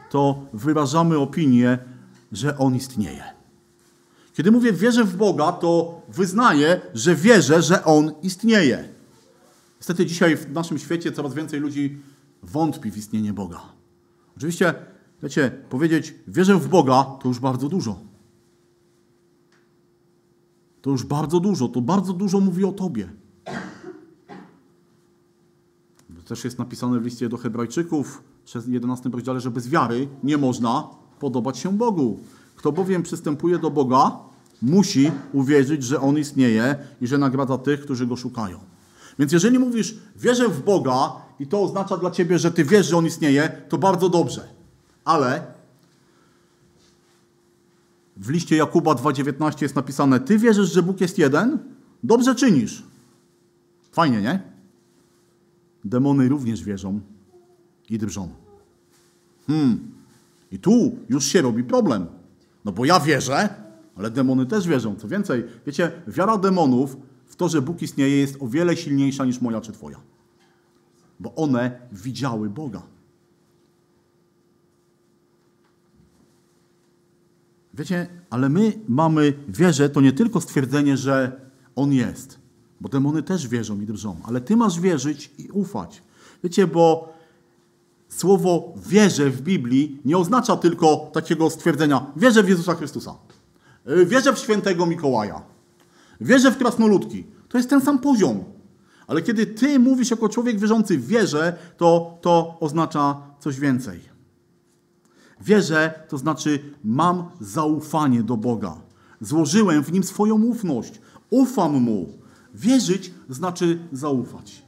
[0.09, 1.92] to wyrażamy opinię,
[2.33, 3.23] że On istnieje.
[4.33, 8.89] Kiedy mówię wierzę w Boga, to wyznaję, że wierzę, że On istnieje.
[9.77, 11.97] Niestety dzisiaj w naszym świecie coraz więcej ludzi
[12.43, 13.61] wątpi w istnienie Boga.
[14.37, 14.73] Oczywiście,
[15.23, 17.99] wiecie, powiedzieć wierzę w Boga to już bardzo dużo.
[20.81, 23.09] To już bardzo dużo, to bardzo dużo mówi o Tobie.
[26.15, 30.37] To też jest napisane w liście do Hebrajczyków, w 11 rozdziale, że bez wiary nie
[30.37, 32.19] można podobać się Bogu.
[32.55, 34.17] Kto bowiem przystępuje do Boga,
[34.61, 38.59] musi uwierzyć, że On istnieje i że nagradza tych, którzy Go szukają.
[39.19, 42.97] Więc jeżeli mówisz, wierzę w Boga i to oznacza dla Ciebie, że Ty wiesz, że
[42.97, 44.47] On istnieje, to bardzo dobrze.
[45.05, 45.47] Ale
[48.17, 51.59] w liście Jakuba 2,19 jest napisane: Ty wierzysz, że Bóg jest jeden?
[52.03, 52.83] Dobrze czynisz.
[53.91, 54.39] Fajnie, nie?
[55.85, 56.99] Demony również wierzą
[57.89, 58.29] i drżą.
[59.47, 59.92] Hmm.
[60.53, 62.05] I tu już się robi problem.
[62.65, 63.49] No bo ja wierzę,
[63.95, 64.95] ale demony też wierzą.
[64.95, 69.41] Co więcej, wiecie, wiara demonów w to, że Bóg istnieje, jest o wiele silniejsza niż
[69.41, 70.01] moja czy Twoja.
[71.19, 72.81] Bo one widziały Boga.
[77.73, 81.41] Wiecie, ale my mamy wierze, to nie tylko stwierdzenie, że
[81.75, 82.39] On jest,
[82.81, 86.03] bo demony też wierzą i drżą, ale Ty masz wierzyć i ufać.
[86.43, 87.13] Wiecie, bo
[88.17, 93.15] słowo wierzę w Biblii nie oznacza tylko takiego stwierdzenia wierzę w Jezusa Chrystusa,
[93.89, 95.41] y, wierzę w świętego Mikołaja,
[96.21, 97.23] wierzę w krasnoludki.
[97.49, 98.43] To jest ten sam poziom.
[99.07, 103.99] Ale kiedy Ty mówisz jako człowiek wierzący wierzę, to to oznacza coś więcej.
[105.41, 108.75] Wierzę, to znaczy mam zaufanie do Boga.
[109.21, 111.01] Złożyłem w nim swoją ufność.
[111.29, 112.09] Ufam mu.
[112.53, 114.63] Wierzyć znaczy zaufać.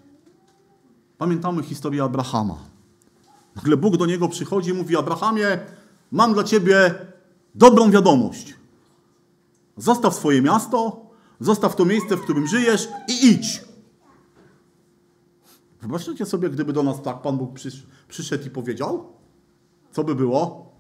[1.17, 2.74] Pamiętamy historię Abrahama.
[3.55, 5.59] Nagle Bóg do niego przychodzi i mówi: Abrahamie,
[6.11, 6.95] mam dla ciebie
[7.55, 8.55] dobrą wiadomość.
[9.77, 11.05] Zostaw swoje miasto,
[11.39, 13.65] zostaw to miejsce, w którym żyjesz i idź.
[15.81, 17.49] Wyobraźcie sobie, gdyby do nas tak Pan Bóg
[18.07, 19.13] przyszedł i powiedział?
[19.91, 20.71] Co by było?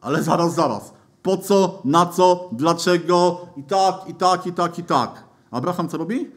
[0.00, 0.92] Ale zaraz, zaraz.
[1.22, 5.24] Po co, na co, dlaczego i tak, i tak, i tak, i tak.
[5.50, 6.30] Abraham co robi?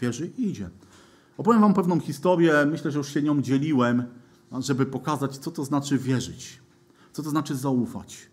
[0.00, 0.70] Wierzy i idzie.
[1.38, 4.04] Opowiem wam pewną historię, myślę, że już się nią dzieliłem,
[4.58, 6.62] żeby pokazać, co to znaczy wierzyć.
[7.12, 8.30] Co to znaczy zaufać.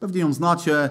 [0.00, 0.90] Pewnie ją znacie,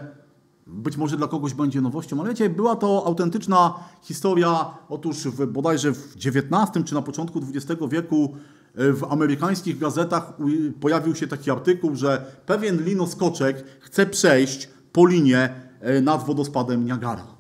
[0.67, 5.91] być może dla kogoś będzie nowością, ale wiecie, była to autentyczna historia, otóż w, bodajże
[5.91, 8.35] w XIX czy na początku XX wieku
[8.75, 10.33] w amerykańskich gazetach
[10.81, 17.34] pojawił się taki artykuł, że pewien linoskoczek chce przejść po linie e, nad wodospadem Niagara.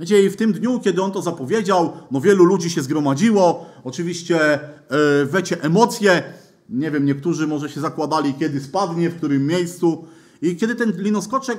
[0.00, 4.58] Wiecie, i w tym dniu, kiedy on to zapowiedział, no wielu ludzi się zgromadziło, oczywiście
[4.90, 6.22] yy, wiecie, emocje,
[6.68, 10.04] nie wiem, niektórzy może się zakładali, kiedy spadnie, w którym miejscu.
[10.42, 11.58] I kiedy ten linoskoczek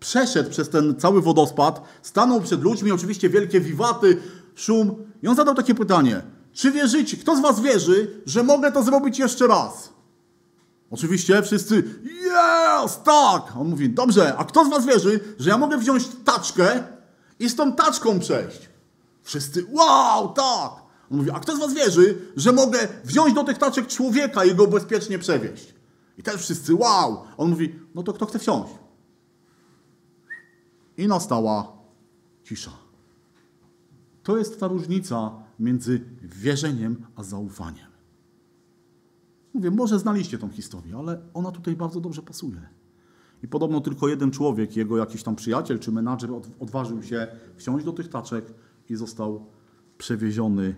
[0.00, 4.16] przeszedł przez ten cały wodospad, stanął przed ludźmi, oczywiście wielkie wiwaty,
[4.54, 6.22] szum, i on zadał takie pytanie–
[6.58, 7.16] czy wierzycie?
[7.16, 9.92] Kto z was wierzy, że mogę to zrobić jeszcze raz?
[10.90, 11.84] Oczywiście wszyscy,
[12.84, 13.56] yes, tak!
[13.60, 16.84] On mówi, dobrze, a kto z was wierzy, że ja mogę wziąć taczkę
[17.38, 18.68] i z tą taczką przejść?
[19.22, 20.72] Wszyscy, wow, tak!
[21.10, 24.54] On mówi, a kto z was wierzy, że mogę wziąć do tych taczek człowieka i
[24.54, 25.74] go bezpiecznie przewieźć?
[26.18, 27.24] I też wszyscy, wow!
[27.36, 28.72] On mówi, no to kto chce wsiąść?
[30.96, 31.72] I nastała
[32.44, 32.72] cisza.
[34.22, 37.88] To jest ta różnica między wierzeniem a zaufaniem.
[39.54, 42.77] Mówię, może znaliście tą historię, ale ona tutaj bardzo dobrze pasuje.
[43.42, 47.92] I podobno tylko jeden człowiek, jego jakiś tam przyjaciel czy menadżer odważył się wsiąść do
[47.92, 48.54] tych taczek
[48.88, 49.46] i został
[49.98, 50.74] przewieziony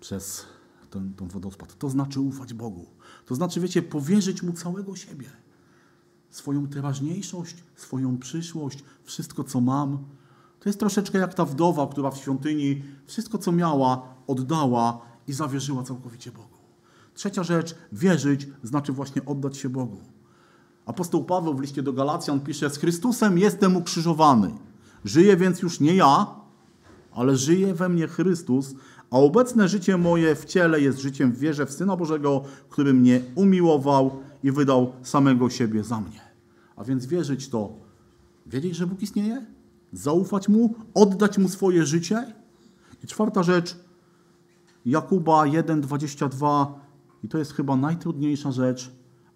[0.00, 0.46] przez
[0.90, 1.78] ten, ten wodospad.
[1.78, 2.86] To znaczy ufać Bogu.
[3.26, 5.26] To znaczy, wiecie, powierzyć Mu całego siebie.
[6.30, 9.98] Swoją teraźniejszość, swoją przyszłość, wszystko co mam,
[10.62, 15.82] to jest troszeczkę jak ta wdowa, która w świątyni wszystko, co miała, oddała i zawierzyła
[15.82, 16.58] całkowicie Bogu.
[17.14, 20.00] Trzecia rzecz, wierzyć znaczy właśnie oddać się Bogu.
[20.86, 24.50] Apostoł Paweł w liście do Galacjan pisze: Z Chrystusem jestem ukrzyżowany.
[25.04, 26.26] Żyję więc już nie ja,
[27.12, 28.74] ale żyje we mnie Chrystus,
[29.10, 33.20] a obecne życie moje w ciele jest życiem w wierze w Syna Bożego, który mnie
[33.34, 34.10] umiłował
[34.42, 36.20] i wydał samego siebie za mnie.
[36.76, 37.72] A więc wierzyć to,
[38.46, 39.46] wiedzieć, że Bóg istnieje,
[39.92, 42.34] zaufać Mu, oddać Mu swoje życie.
[43.04, 43.76] I czwarta rzecz,
[44.86, 46.66] Jakuba 1,22
[47.24, 48.90] i to jest chyba najtrudniejsza rzecz,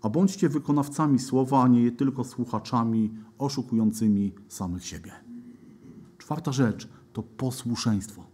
[0.06, 5.12] a bądźcie wykonawcami słowa, a nie tylko słuchaczami oszukującymi samych siebie.
[6.18, 8.26] Czwarta rzecz to posłuszeństwo.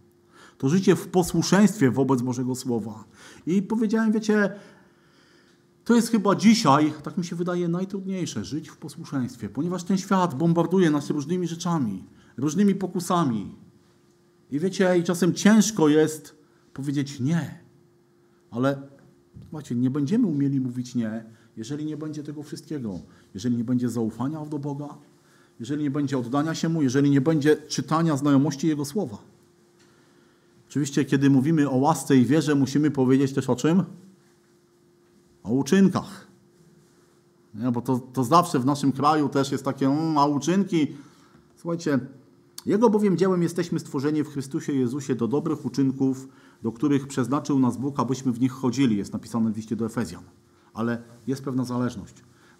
[0.57, 3.03] To życie w posłuszeństwie wobec Bożego Słowa.
[3.45, 4.55] I powiedziałem, wiecie,
[5.83, 10.35] to jest chyba dzisiaj, tak mi się wydaje, najtrudniejsze żyć w posłuszeństwie, ponieważ ten świat
[10.35, 12.03] bombarduje nas różnymi rzeczami,
[12.37, 13.55] różnymi pokusami.
[14.51, 16.35] I wiecie, i czasem ciężko jest
[16.73, 17.59] powiedzieć nie.
[18.51, 18.81] Ale
[19.41, 21.23] słuchajcie, nie będziemy umieli mówić nie,
[21.57, 22.99] jeżeli nie będzie tego wszystkiego.
[23.33, 24.97] Jeżeli nie będzie zaufania do Boga,
[25.59, 29.17] jeżeli nie będzie oddania się Mu, jeżeli nie będzie czytania znajomości Jego Słowa.
[30.69, 33.83] Oczywiście, kiedy mówimy o łasce i wierze, musimy powiedzieć też o czym?
[35.43, 36.27] O uczynkach.
[37.55, 40.87] Nie, bo to, to zawsze w naszym kraju też jest takie, mm, a uczynki.
[41.55, 41.99] Słuchajcie,
[42.65, 46.27] Jego bowiem dziełem jesteśmy stworzeni w Chrystusie Jezusie do dobrych uczynków,
[46.63, 48.97] do których przeznaczył nas Bóg, abyśmy w nich chodzili.
[48.97, 50.23] Jest napisane w liście do Efezjan.
[50.73, 52.13] Ale jest pewna zależność.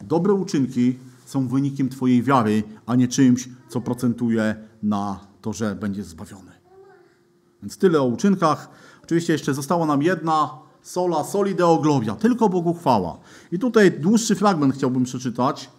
[0.04, 6.06] Dobre uczynki są wynikiem Twojej wiary, a nie czymś, co procentuje na to, że będziesz
[6.06, 6.52] zbawiony.
[7.62, 8.70] Więc tyle o uczynkach.
[9.04, 10.50] Oczywiście jeszcze została nam jedna
[10.82, 12.16] sola, soli deo gloria.
[12.16, 13.20] Tylko Bogu chwała.
[13.52, 15.70] I tutaj dłuższy fragment chciałbym przeczytać.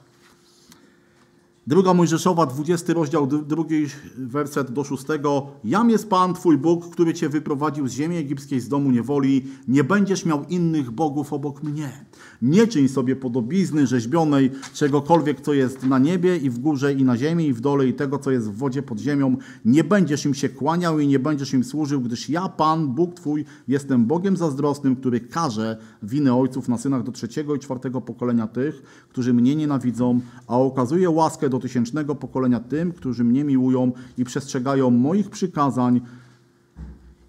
[1.66, 5.46] Druga Mojżeszowa, 20 rozdział, drugi werset do szóstego.
[5.64, 9.44] Jam jest Pan, Twój Bóg, który Cię wyprowadził z ziemi egipskiej, z domu niewoli.
[9.68, 12.04] Nie będziesz miał innych bogów obok mnie.
[12.42, 17.16] Nie czyń sobie podobizny rzeźbionej czegokolwiek, co jest na niebie i w górze i na
[17.16, 19.36] ziemi i w dole i tego, co jest w wodzie pod ziemią.
[19.64, 23.44] Nie będziesz im się kłaniał i nie będziesz im służył, gdyż ja, Pan, Bóg Twój,
[23.68, 29.06] jestem Bogiem zazdrosnym, który każe winę ojców na synach do trzeciego i czwartego pokolenia tych,
[29.08, 34.90] którzy mnie nienawidzą, a okazuje łaskę do tysięcznego pokolenia tym, którzy mnie miłują i przestrzegają
[34.90, 36.00] moich przykazań.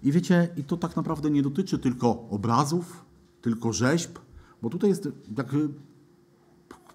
[0.02, 3.04] I wiecie, i to tak naprawdę nie dotyczy tylko obrazów,
[3.42, 4.18] tylko rzeźb,
[4.62, 5.54] bo tutaj jest, jak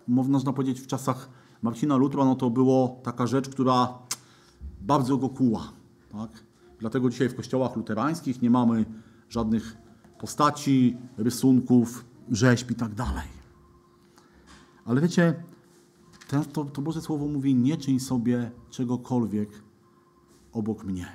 [0.07, 1.29] można powiedzieć, w czasach
[1.61, 3.97] Marcina Lutra, no to było taka rzecz, która
[4.81, 5.71] bardzo go kuła.
[6.11, 6.29] Tak?
[6.79, 8.85] Dlatego dzisiaj w kościołach luterańskich nie mamy
[9.29, 9.77] żadnych
[10.19, 13.27] postaci, rysunków, rzeźb i tak dalej.
[14.85, 15.43] Ale wiecie,
[16.53, 19.49] to, to Boże Słowo mówi, nie czyń sobie czegokolwiek
[20.51, 21.05] obok mnie.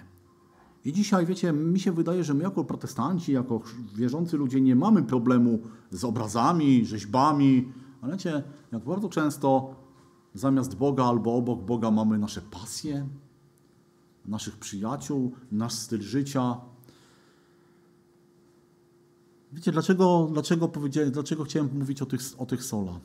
[0.85, 3.61] I dzisiaj, wiecie, mi się wydaje, że my jako protestanci, jako
[3.94, 5.59] wierzący ludzie nie mamy problemu
[5.90, 9.74] z obrazami, rzeźbami, ale wiecie, jak bardzo często
[10.35, 13.09] zamiast Boga albo obok Boga mamy nasze pasje,
[14.26, 16.61] naszych przyjaciół, nasz styl życia.
[19.52, 20.70] Wiecie, dlaczego, dlaczego,
[21.11, 23.00] dlaczego chciałem mówić o tych, o tych sola?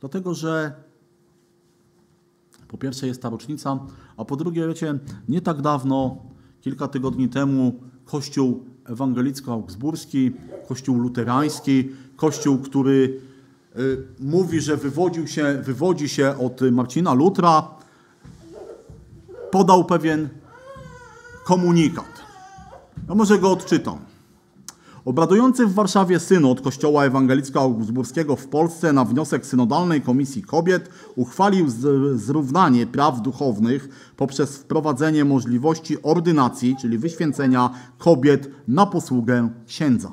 [0.00, 0.74] Dlatego, że
[2.70, 3.78] po pierwsze jest ta rocznica,
[4.16, 6.16] a po drugie, wiecie, nie tak dawno,
[6.60, 10.32] kilka tygodni temu, Kościół ewangelicko-augsburski,
[10.68, 13.20] Kościół luterański, Kościół, który
[13.78, 17.68] y, mówi, że wywodził się, wywodzi się od Marcina Lutra,
[19.50, 20.28] podał pewien
[21.44, 22.22] komunikat.
[23.08, 24.09] Ja może go odczytam.
[25.04, 31.66] Obradujący w Warszawie synod Kościoła Ewangelicko-Augsburskiego w Polsce na wniosek Synodalnej Komisji Kobiet uchwalił
[32.14, 40.12] zrównanie praw duchownych poprzez wprowadzenie możliwości ordynacji, czyli wyświęcenia kobiet na posługę księdza.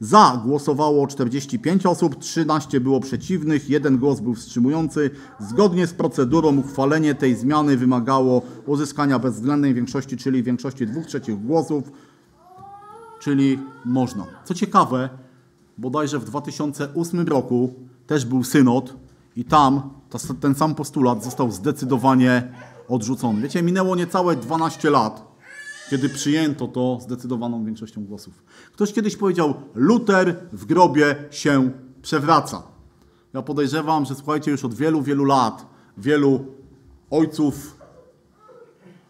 [0.00, 5.10] Za głosowało 45 osób, 13 było przeciwnych, jeden głos był wstrzymujący.
[5.40, 11.84] Zgodnie z procedurą uchwalenie tej zmiany wymagało uzyskania bezwzględnej większości, czyli większości dwóch trzecich głosów
[13.24, 14.26] czyli można.
[14.44, 15.08] Co ciekawe,
[15.78, 17.74] bodajże w 2008 roku
[18.06, 18.94] też był synod
[19.36, 19.90] i tam
[20.40, 22.52] ten sam postulat został zdecydowanie
[22.88, 23.40] odrzucony.
[23.40, 25.36] Wiecie, minęło niecałe 12 lat,
[25.90, 28.44] kiedy przyjęto to zdecydowaną większością głosów.
[28.72, 31.70] Ktoś kiedyś powiedział, Luter w grobie się
[32.02, 32.62] przewraca.
[33.34, 35.66] Ja podejrzewam, że słuchajcie, już od wielu, wielu lat
[35.98, 36.44] wielu
[37.10, 37.76] ojców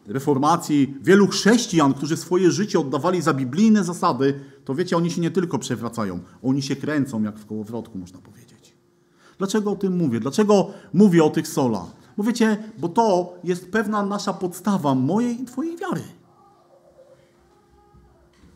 [0.06, 5.30] reformacji, wielu chrześcijan, którzy swoje życie oddawali za biblijne zasady, to wiecie, oni się nie
[5.30, 8.74] tylko przewracają, oni się kręcą jak w kołowrotku, można powiedzieć.
[9.38, 10.20] Dlaczego o tym mówię?
[10.20, 11.86] Dlaczego mówię o tych solach?
[12.16, 16.02] Bo wiecie, bo to jest pewna nasza podstawa mojej i Twojej wiary.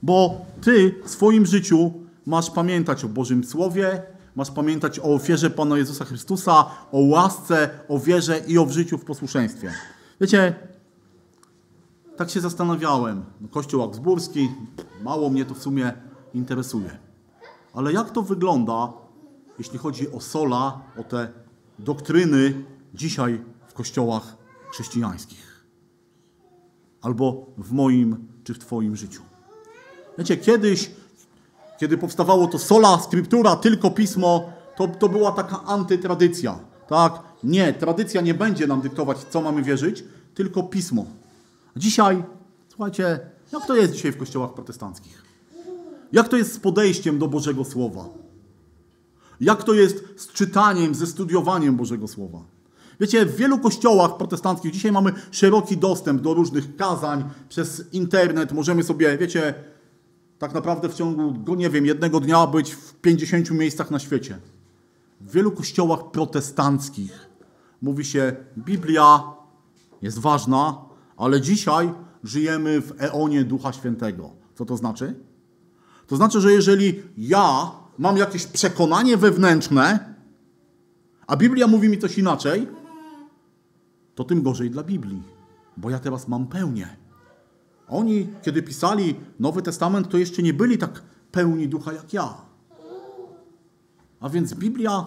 [0.03, 1.93] Bo Ty w swoim życiu
[2.27, 4.03] masz pamiętać o Bożym Słowie,
[4.37, 9.05] masz pamiętać o ofierze Pana Jezusa Chrystusa, o łasce, o wierze i o życiu w
[9.05, 9.73] posłuszeństwie.
[10.20, 10.55] Wiecie,
[12.19, 13.25] tak się zastanawiałem.
[13.51, 14.51] Kościół Augsburski,
[15.03, 15.93] mało mnie to w sumie
[16.35, 16.99] interesuje.
[17.75, 18.93] Ale jak to wygląda,
[19.59, 21.29] jeśli chodzi o sola, o te
[21.79, 22.64] doktryny
[22.95, 24.37] dzisiaj w kościołach
[24.71, 25.64] chrześcijańskich?
[27.03, 29.23] Albo w moim czy w Twoim życiu.
[30.19, 30.91] Wiecie, kiedyś,
[31.79, 36.59] kiedy powstawało to sola, skryptura, tylko pismo, to, to była taka antytradycja.
[36.89, 37.23] Tak?
[37.45, 40.05] Nie, tradycja nie będzie nam dyktować, co mamy wierzyć,
[40.35, 41.05] tylko pismo.
[41.79, 42.24] Dzisiaj,
[42.68, 43.20] słuchajcie,
[43.53, 45.22] jak to jest dzisiaj w kościołach protestanckich?
[46.12, 48.05] Jak to jest z podejściem do Bożego Słowa?
[49.41, 52.39] Jak to jest z czytaniem, ze studiowaniem Bożego Słowa?
[53.01, 58.53] Wiecie, w wielu kościołach protestanckich dzisiaj mamy szeroki dostęp do różnych kazań przez internet.
[58.53, 59.55] Możemy sobie, wiecie,
[60.39, 64.39] tak naprawdę w ciągu, nie wiem, jednego dnia być w 50 miejscach na świecie.
[65.20, 67.29] W wielu kościołach protestanckich
[67.83, 69.22] mówi się, Biblia
[70.03, 70.88] jest ważna,
[71.19, 71.93] ale dzisiaj
[72.25, 74.31] żyjemy w eonie Ducha Świętego.
[74.55, 75.14] Co to znaczy?
[76.07, 80.14] To znaczy, że jeżeli ja mam jakieś przekonanie wewnętrzne,
[81.27, 82.69] a Biblia mówi mi coś inaczej,
[84.14, 85.23] to tym gorzej dla Biblii,
[85.77, 86.97] bo ja teraz mam pełnię.
[87.89, 91.03] Oni, kiedy pisali Nowy Testament, to jeszcze nie byli tak
[91.33, 92.35] pełni ducha jak ja.
[94.21, 95.07] A więc Biblia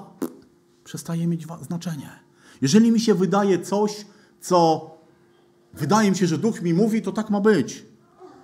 [0.84, 2.10] przestaje mieć znaczenie.
[2.62, 4.06] Jeżeli mi się wydaje coś,
[4.42, 4.91] co
[5.74, 7.86] wydaje mi się, że duch mi mówi, to tak ma być.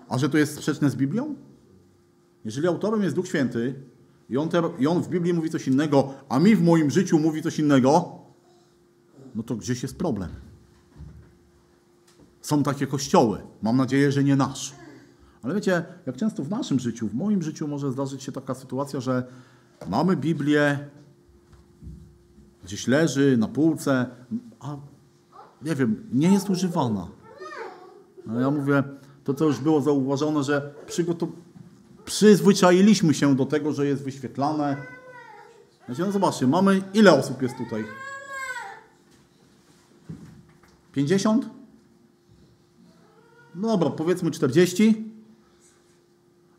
[0.09, 1.35] A że to jest sprzeczne z Biblią?
[2.45, 3.75] Jeżeli autorem jest Duch Święty
[4.29, 7.19] i on, te, i on w Biblii mówi coś innego, a mi w moim życiu
[7.19, 8.19] mówi coś innego,
[9.35, 10.29] no to gdzieś jest problem.
[12.41, 13.41] Są takie kościoły.
[13.61, 14.75] Mam nadzieję, że nie nasz.
[15.43, 18.99] Ale wiecie, jak często w naszym życiu, w moim życiu może zdarzyć się taka sytuacja,
[18.99, 19.27] że
[19.89, 20.79] mamy Biblię,
[22.63, 24.05] gdzieś leży na półce,
[24.59, 24.77] a
[25.61, 27.07] nie wiem, nie jest używana.
[28.27, 28.83] No ja mówię,
[29.23, 31.29] to co już było zauważone, że przygotow...
[32.05, 34.77] przyzwyczailiśmy się do tego, że jest wyświetlane.
[35.85, 37.85] Znaczy, no zobaczcie, mamy, ile osób jest tutaj?
[40.93, 41.49] 50?
[43.55, 45.03] No dobra, powiedzmy 40.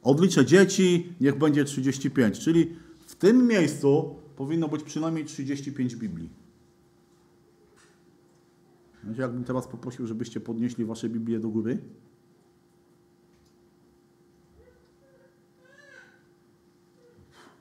[0.03, 2.39] Odliczę dzieci, niech będzie 35.
[2.39, 6.38] Czyli w tym miejscu powinno być przynajmniej 35 Biblii.
[9.05, 11.79] Znaczy, jakbym teraz poprosił, żebyście podnieśli wasze Biblię do góry.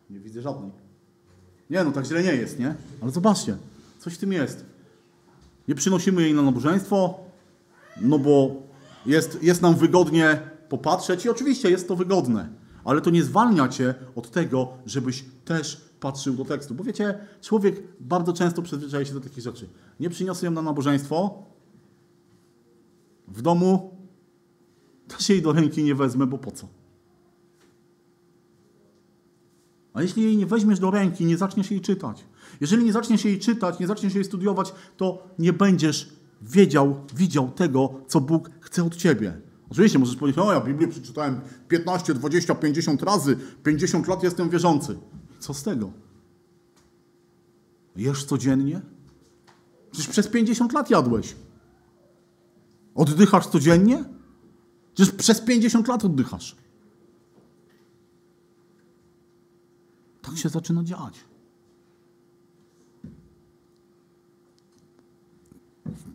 [0.09, 0.71] Nie widzę żadnej.
[1.69, 2.75] Nie, no tak źle nie jest, nie?
[3.01, 3.57] Ale zobaczcie,
[3.99, 4.65] coś w tym jest.
[5.67, 7.19] Nie przynosimy jej na nabożeństwo,
[8.01, 8.55] no bo
[9.05, 12.49] jest, jest nam wygodnie popatrzeć i oczywiście jest to wygodne,
[12.83, 16.75] ale to nie zwalnia cię od tego, żebyś też patrzył do tekstu.
[16.75, 19.69] Bo wiecie, człowiek bardzo często przyzwyczaja się do takich rzeczy.
[19.99, 21.43] Nie przyniosę ją na nabożeństwo,
[23.27, 23.97] w domu
[25.07, 26.67] też jej do ręki nie wezmę, bo po co?
[29.93, 32.25] A jeśli jej nie weźmiesz do ręki, nie zaczniesz jej czytać.
[32.61, 37.93] Jeżeli nie zaczniesz jej czytać, nie zaczniesz jej studiować, to nie będziesz wiedział, widział tego,
[38.07, 39.41] co Bóg chce od ciebie.
[39.69, 44.97] Oczywiście możesz powiedzieć, o ja Biblię przeczytałem 15, 20, 50 razy, 50 lat jestem wierzący.
[45.39, 45.91] Co z tego?
[47.95, 48.81] Jesz codziennie?
[49.91, 51.35] Przecież przez 50 lat jadłeś.
[52.95, 54.03] Oddychasz codziennie?
[54.93, 56.55] Przecież przez 50 lat oddychasz.
[60.21, 61.19] Tak się zaczyna dziać.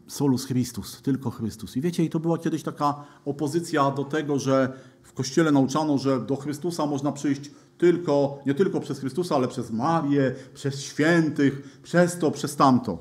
[0.07, 1.77] Solus Christus, tylko Chrystus.
[1.77, 6.20] I wiecie, i to była kiedyś taka opozycja do tego, że w Kościele nauczano, że
[6.20, 7.51] do Chrystusa można przyjść
[7.83, 12.99] tylko, nie tylko przez Chrystusa, ale przez Marię, przez świętych, przez to, przez tamto.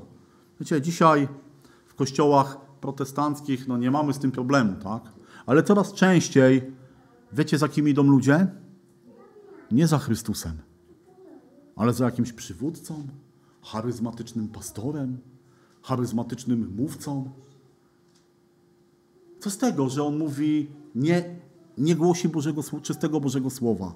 [0.60, 1.28] Wiecie, dzisiaj
[1.86, 5.02] w kościołach protestanckich no nie mamy z tym problemu, tak?
[5.46, 6.72] Ale coraz częściej,
[7.32, 8.46] wiecie za kim idą ludzie?
[9.70, 10.58] Nie za Chrystusem,
[11.76, 13.06] ale za jakimś przywódcą,
[13.62, 15.18] charyzmatycznym pastorem,
[15.82, 17.30] charyzmatycznym mówcą.
[19.40, 21.36] Co z tego, że on mówi, nie,
[21.78, 23.94] nie głosi Bożego, czystego Bożego Słowa,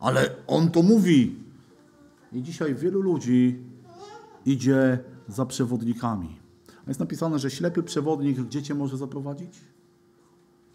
[0.00, 1.36] ale on to mówi.
[2.32, 3.58] I dzisiaj wielu ludzi
[4.46, 6.36] idzie za przewodnikami.
[6.86, 9.60] A jest napisane, że ślepy przewodnik gdzie cię może zaprowadzić?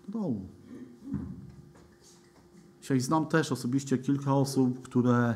[0.07, 0.41] Do dołu.
[2.81, 5.35] Dzisiaj znam też osobiście kilka osób, które,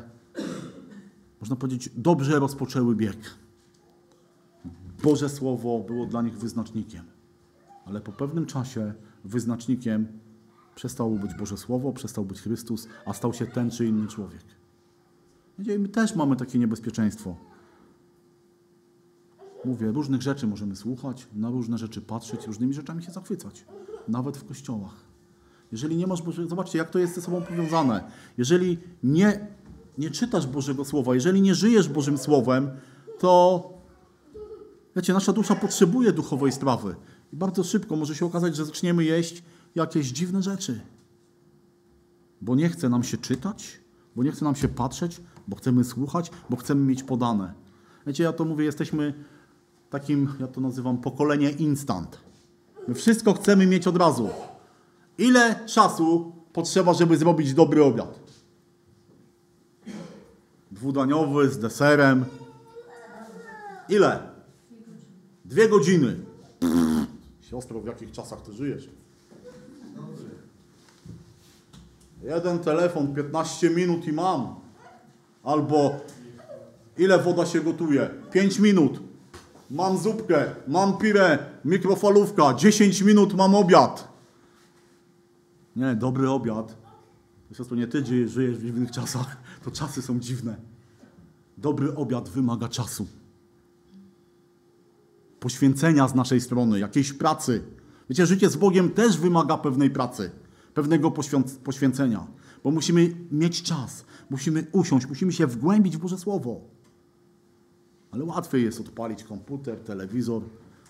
[1.40, 3.16] można powiedzieć, dobrze rozpoczęły bieg.
[5.02, 7.04] Boże Słowo było dla nich wyznacznikiem.
[7.84, 10.06] Ale po pewnym czasie wyznacznikiem
[10.78, 14.42] przestało być Boże Słowo, przestał być Chrystus, a stał się ten czy inny człowiek.
[15.58, 17.36] I my też mamy takie niebezpieczeństwo.
[19.64, 23.64] Mówię, różnych rzeczy możemy słuchać, na różne rzeczy patrzeć, różnymi rzeczami się zachwycać.
[24.08, 24.94] Nawet w kościołach.
[25.72, 26.48] Jeżeli nie masz Bożego...
[26.48, 28.04] Zobaczcie, jak to jest ze sobą powiązane.
[28.38, 29.46] Jeżeli nie,
[29.98, 32.70] nie czytasz Bożego Słowa, jeżeli nie żyjesz Bożym Słowem,
[33.18, 33.62] to
[34.96, 36.94] Wiecie, nasza dusza potrzebuje duchowej strawy.
[37.32, 39.42] I bardzo szybko może się okazać, że zaczniemy jeść
[39.78, 40.80] jakieś dziwne rzeczy.
[42.40, 43.80] Bo nie chce nam się czytać,
[44.16, 47.54] bo nie chce nam się patrzeć, bo chcemy słuchać, bo chcemy mieć podane.
[48.06, 49.14] Wiecie, ja to mówię, jesteśmy
[49.90, 52.20] takim, ja to nazywam pokolenie instant.
[52.88, 54.28] My wszystko chcemy mieć od razu.
[55.18, 58.20] Ile czasu potrzeba, żeby zrobić dobry obiad?
[60.70, 62.24] Dwudaniowy z deserem.
[63.88, 64.22] Ile?
[65.44, 66.16] Dwie godziny.
[67.40, 68.88] Siostro, w jakich czasach ty żyjesz?
[72.22, 74.54] Jeden telefon, 15 minut i mam.
[75.42, 76.00] Albo
[76.98, 78.10] ile woda się gotuje?
[78.32, 79.00] 5 minut.
[79.70, 84.08] Mam zupkę, mam pirę, mikrofalówka, 10 minut mam obiad.
[85.76, 86.76] Nie, dobry obiad.
[87.52, 90.56] Siostro, nie ty żyjesz w dziwnych czasach, to czasy są dziwne.
[91.58, 93.06] Dobry obiad wymaga czasu.
[95.40, 97.62] Poświęcenia z naszej strony, jakiejś pracy.
[98.10, 100.30] Wiecie, życie z Bogiem też wymaga pewnej pracy,
[100.78, 102.26] pewnego poświęc- poświęcenia,
[102.64, 106.60] bo musimy mieć czas, musimy usiąść, musimy się wgłębić w Boże Słowo.
[108.10, 110.42] Ale łatwiej jest odpalić komputer, telewizor,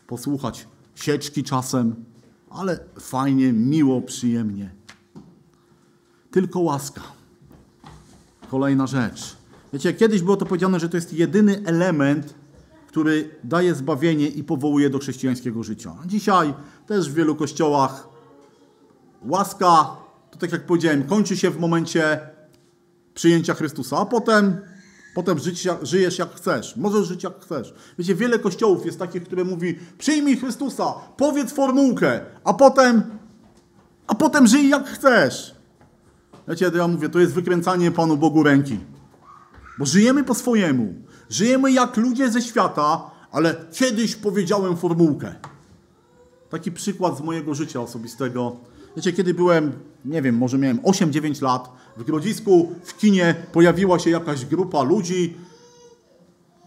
[0.07, 1.95] posłuchać sieczki czasem,
[2.51, 4.71] ale fajnie, miło, przyjemnie.
[6.31, 7.03] Tylko łaska.
[8.51, 9.37] Kolejna rzecz.
[9.73, 12.35] Wiecie, kiedyś było to powiedziane, że to jest jedyny element,
[12.89, 15.97] który daje zbawienie i powołuje do chrześcijańskiego życia.
[16.07, 16.55] Dzisiaj
[16.87, 18.18] też w wielu kościołach
[19.23, 19.97] łaska,
[20.31, 22.21] to tak jak powiedziałem, kończy się w momencie
[23.15, 24.61] przyjęcia Chrystusa, a potem,
[25.15, 26.77] potem żyć, żyjesz jak chcesz.
[26.77, 27.75] Możesz żyć jak chcesz.
[27.99, 33.03] Wiecie, wiele kościołów jest takich, które mówi przyjmij Chrystusa, powiedz formułkę, a potem,
[34.07, 35.55] a potem żyj jak chcesz.
[36.49, 38.79] Wiecie, ja mówię, to jest wykręcanie Panu Bogu ręki.
[39.79, 40.95] Bo żyjemy po swojemu.
[41.31, 45.35] Żyjemy jak ludzie ze świata, ale kiedyś powiedziałem formułkę.
[46.51, 48.57] Taki przykład z mojego życia osobistego.
[48.99, 49.73] Wiecie, kiedy byłem,
[50.05, 55.37] nie wiem, może miałem 8-9 lat, w Grodzisku, w kinie pojawiła się jakaś grupa ludzi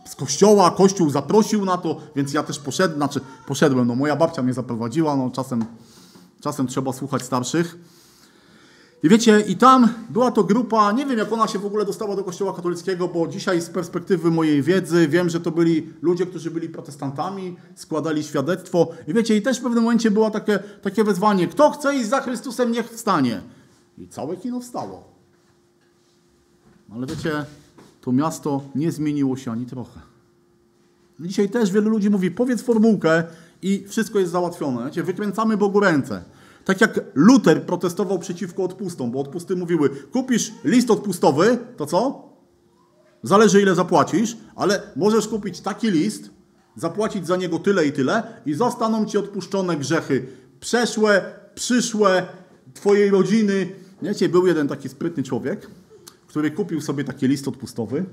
[0.05, 4.43] z kościoła, kościół zaprosił na to, więc ja też poszedłem, znaczy poszedłem, no moja babcia
[4.43, 5.65] mnie zaprowadziła, no czasem,
[6.41, 7.77] czasem trzeba słuchać starszych.
[9.03, 12.15] I wiecie, i tam była to grupa, nie wiem jak ona się w ogóle dostała
[12.15, 16.51] do kościoła katolickiego, bo dzisiaj z perspektywy mojej wiedzy wiem, że to byli ludzie, którzy
[16.51, 18.87] byli protestantami, składali świadectwo.
[19.07, 22.21] I wiecie, i też w pewnym momencie było takie, takie wezwanie, kto chce iść za
[22.21, 23.41] Chrystusem, niech wstanie.
[23.97, 25.03] I całe kino wstało.
[26.95, 27.45] Ale wiecie,
[28.01, 29.99] to miasto nie zmieniło się ani trochę.
[31.19, 33.23] Dzisiaj też wielu ludzi mówi, powiedz formułkę
[33.61, 34.85] i wszystko jest załatwione.
[34.85, 36.23] Wiecie, wykręcamy Bogu ręce.
[36.65, 42.29] Tak jak Luter protestował przeciwko odpustom, bo odpusty mówiły, kupisz list odpustowy, to co?
[43.23, 46.29] Zależy ile zapłacisz, ale możesz kupić taki list,
[46.75, 50.27] zapłacić za niego tyle i tyle i zostaną ci odpuszczone grzechy
[50.59, 52.25] przeszłe, przyszłe,
[52.73, 53.69] twojej rodziny.
[54.01, 55.67] Wiecie, był jeden taki sprytny człowiek,
[56.27, 58.05] który kupił sobie taki list odpustowy,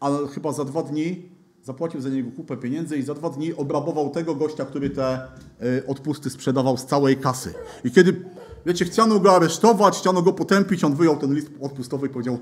[0.00, 1.28] ale chyba za dwa dni
[1.68, 5.28] zapłacił za niego kupę pieniędzy i za dwa dni obrabował tego gościa, który te
[5.62, 7.54] y, odpusty sprzedawał z całej kasy.
[7.84, 8.24] I kiedy,
[8.66, 12.38] wiecie, chciano go aresztować, chciano go potępić, on wyjął ten list odpustowy i powiedział,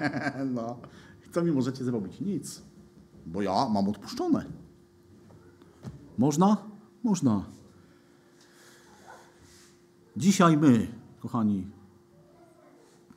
[0.56, 0.76] no,
[1.32, 2.20] co mi możecie zrobić?
[2.20, 2.62] Nic,
[3.26, 4.44] bo ja mam odpuszczone.
[6.18, 6.56] Można?
[7.02, 7.44] Można.
[10.16, 10.88] Dzisiaj my,
[11.20, 11.66] kochani,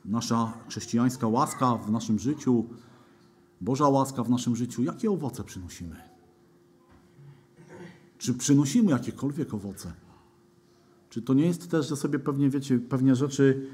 [0.04, 2.64] nasza chrześcijańska łaska w naszym życiu,
[3.64, 5.96] Boża łaska w naszym życiu, jakie owoce przynosimy?
[8.18, 9.92] Czy przynosimy jakiekolwiek owoce?
[11.10, 13.66] Czy to nie jest też, że sobie pewnie, wiecie, pewnie rzeczy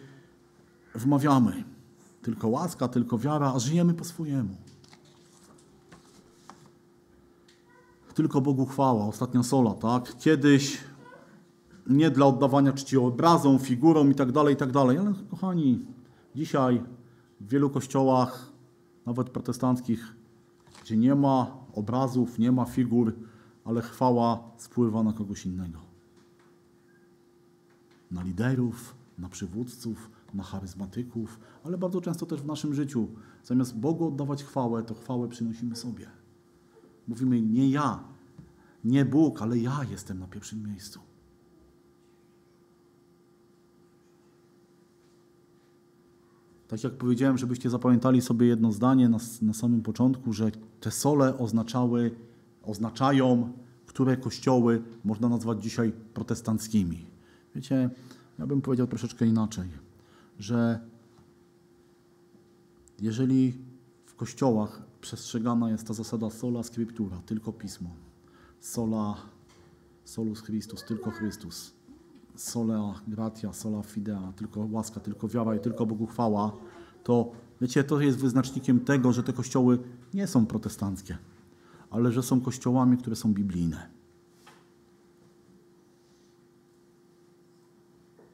[0.95, 1.65] wmawiamy?
[2.23, 4.57] Tylko łaska, tylko wiara, a żyjemy po swojemu.
[8.15, 10.19] Tylko Bogu chwała, ostatnia sola, tak?
[10.19, 10.79] Kiedyś
[11.87, 15.87] nie dla oddawania czci obrazom, figurom i tak dalej, i tak dalej, ale kochani,
[16.35, 16.83] dzisiaj
[17.41, 18.50] w wielu kościołach
[19.07, 20.15] nawet protestanckich,
[20.83, 23.15] gdzie nie ma obrazów, nie ma figur,
[23.65, 25.79] ale chwała spływa na kogoś innego.
[28.11, 33.09] Na liderów, na przywódców, na charyzmatyków, ale bardzo często też w naszym życiu.
[33.45, 36.07] Zamiast Bogu oddawać chwałę, to chwałę przynosimy sobie.
[37.09, 38.05] Mówimy, nie ja,
[38.85, 41.01] nie Bóg, ale ja jestem na pierwszym miejscu.
[46.71, 50.51] Tak jak powiedziałem, żebyście zapamiętali sobie jedno zdanie na, na samym początku, że
[50.81, 52.11] te sole oznaczały,
[52.63, 53.53] oznaczają,
[53.87, 57.07] które kościoły można nazwać dzisiaj protestanckimi.
[57.55, 57.91] Wiecie,
[58.39, 59.69] ja bym powiedział troszeczkę inaczej,
[60.39, 60.81] że
[62.99, 63.59] jeżeli
[64.07, 67.91] w kościołach przestrzegana jest ta zasada sola scriptura, tylko pismo,
[68.61, 69.17] sola
[70.05, 71.73] solus Christus, tylko Chrystus,
[72.43, 76.53] sola gratia, sola fidea, tylko łaska, tylko wiara i tylko Bogu chwała,
[77.05, 79.79] to Wiecie, to jest wyznacznikiem tego, że te kościoły
[80.15, 81.19] nie są protestanckie,
[81.91, 83.91] ale że są kościołami, które są biblijne.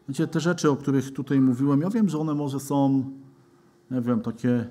[0.09, 3.11] Wiecie, te rzeczy, o których tutaj mówiłem, ja wiem, że one może są,
[3.91, 4.67] nie wiem, takie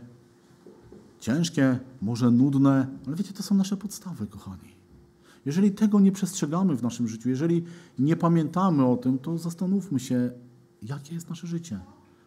[1.20, 4.76] ciężkie, może nudne, ale wiecie, to są nasze podstawy, kochani.
[5.46, 7.64] Jeżeli tego nie przestrzegamy w naszym życiu, jeżeli
[8.00, 10.32] nie pamiętamy o tym, to zastanówmy się,
[10.82, 11.80] jakie jest nasze życie.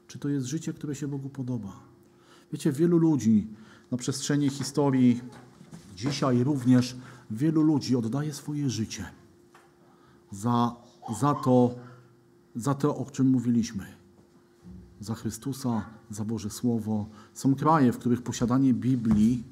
[0.06, 1.72] Czy to jest życie, które się Bogu podoba?
[2.52, 3.48] Wiecie, wielu ludzi
[3.90, 5.20] na przestrzeni historii,
[5.96, 6.96] dzisiaj również,
[7.30, 9.04] wielu ludzi oddaje swoje życie
[10.30, 10.76] za,
[11.20, 11.74] za, to,
[12.56, 13.86] za to, o czym mówiliśmy.
[15.00, 17.06] Za Chrystusa, za Boże Słowo.
[17.34, 19.44] Są kraje, w których posiadanie Biblii,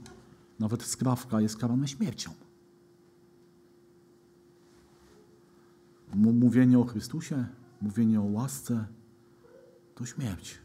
[0.59, 2.31] nawet skrawka, jest karane śmiercią.
[6.14, 7.46] Mówienie o Chrystusie,
[7.80, 8.86] mówienie o łasce,
[9.94, 10.59] to śmierć.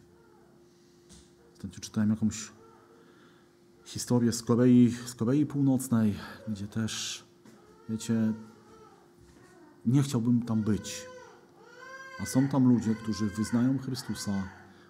[1.54, 2.52] Ostatnio czytałem jakąś
[3.84, 6.16] historię z Korei, z Korei Północnej,
[6.48, 7.24] gdzie też,
[7.90, 8.34] wiecie,
[9.86, 11.06] nie chciałbym tam być.
[12.20, 14.44] A są tam ludzie, którzy wyznają Chrystusa,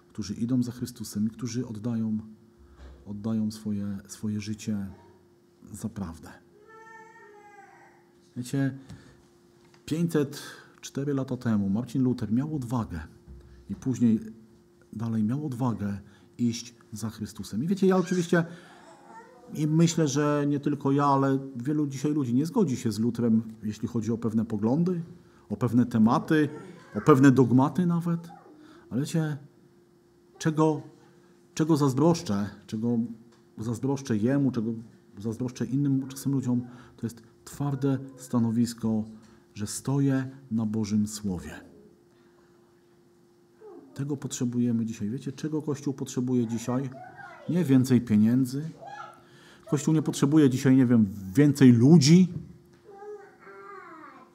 [0.08, 2.18] którzy idą za Chrystusem i którzy oddają,
[3.06, 4.86] oddają swoje, swoje życie
[5.72, 6.28] za prawdę.
[8.36, 8.78] Wiecie,
[9.92, 13.00] 504 lata temu Marcin Luther miał odwagę
[13.70, 14.20] i później
[14.92, 15.98] dalej miał odwagę
[16.38, 17.64] iść za Chrystusem.
[17.64, 18.44] I wiecie, ja oczywiście
[19.54, 23.42] i myślę, że nie tylko ja, ale wielu dzisiaj ludzi nie zgodzi się z Lutrem,
[23.62, 25.02] jeśli chodzi o pewne poglądy,
[25.48, 26.48] o pewne tematy,
[26.94, 28.28] o pewne dogmaty nawet.
[28.90, 29.36] Ale wiecie,
[30.38, 30.82] czego,
[31.54, 32.98] czego zazdroszczę, czego
[33.58, 34.72] zazdroszczę jemu, czego
[35.18, 36.62] zazdroszczę innym czasem ludziom,
[36.96, 39.04] to jest twarde stanowisko,
[39.54, 41.60] że stoję na Bożym Słowie.
[43.94, 45.10] Tego potrzebujemy dzisiaj.
[45.10, 46.90] Wiecie, czego Kościół potrzebuje dzisiaj?
[47.48, 48.70] Nie więcej pieniędzy.
[49.70, 52.28] Kościół nie potrzebuje dzisiaj, nie wiem, więcej ludzi,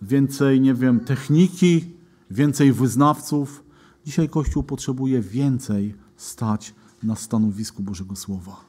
[0.01, 1.95] więcej, nie wiem, techniki,
[2.31, 3.63] więcej wyznawców.
[4.05, 8.65] Dzisiaj Kościół potrzebuje więcej stać na stanowisku Bożego Słowa.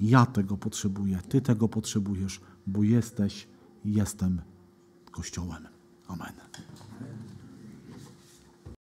[0.00, 3.48] Ja tego potrzebuję, Ty tego potrzebujesz, bo jesteś,
[3.84, 4.40] jestem
[5.12, 5.30] Guds
[6.08, 6.34] Amen.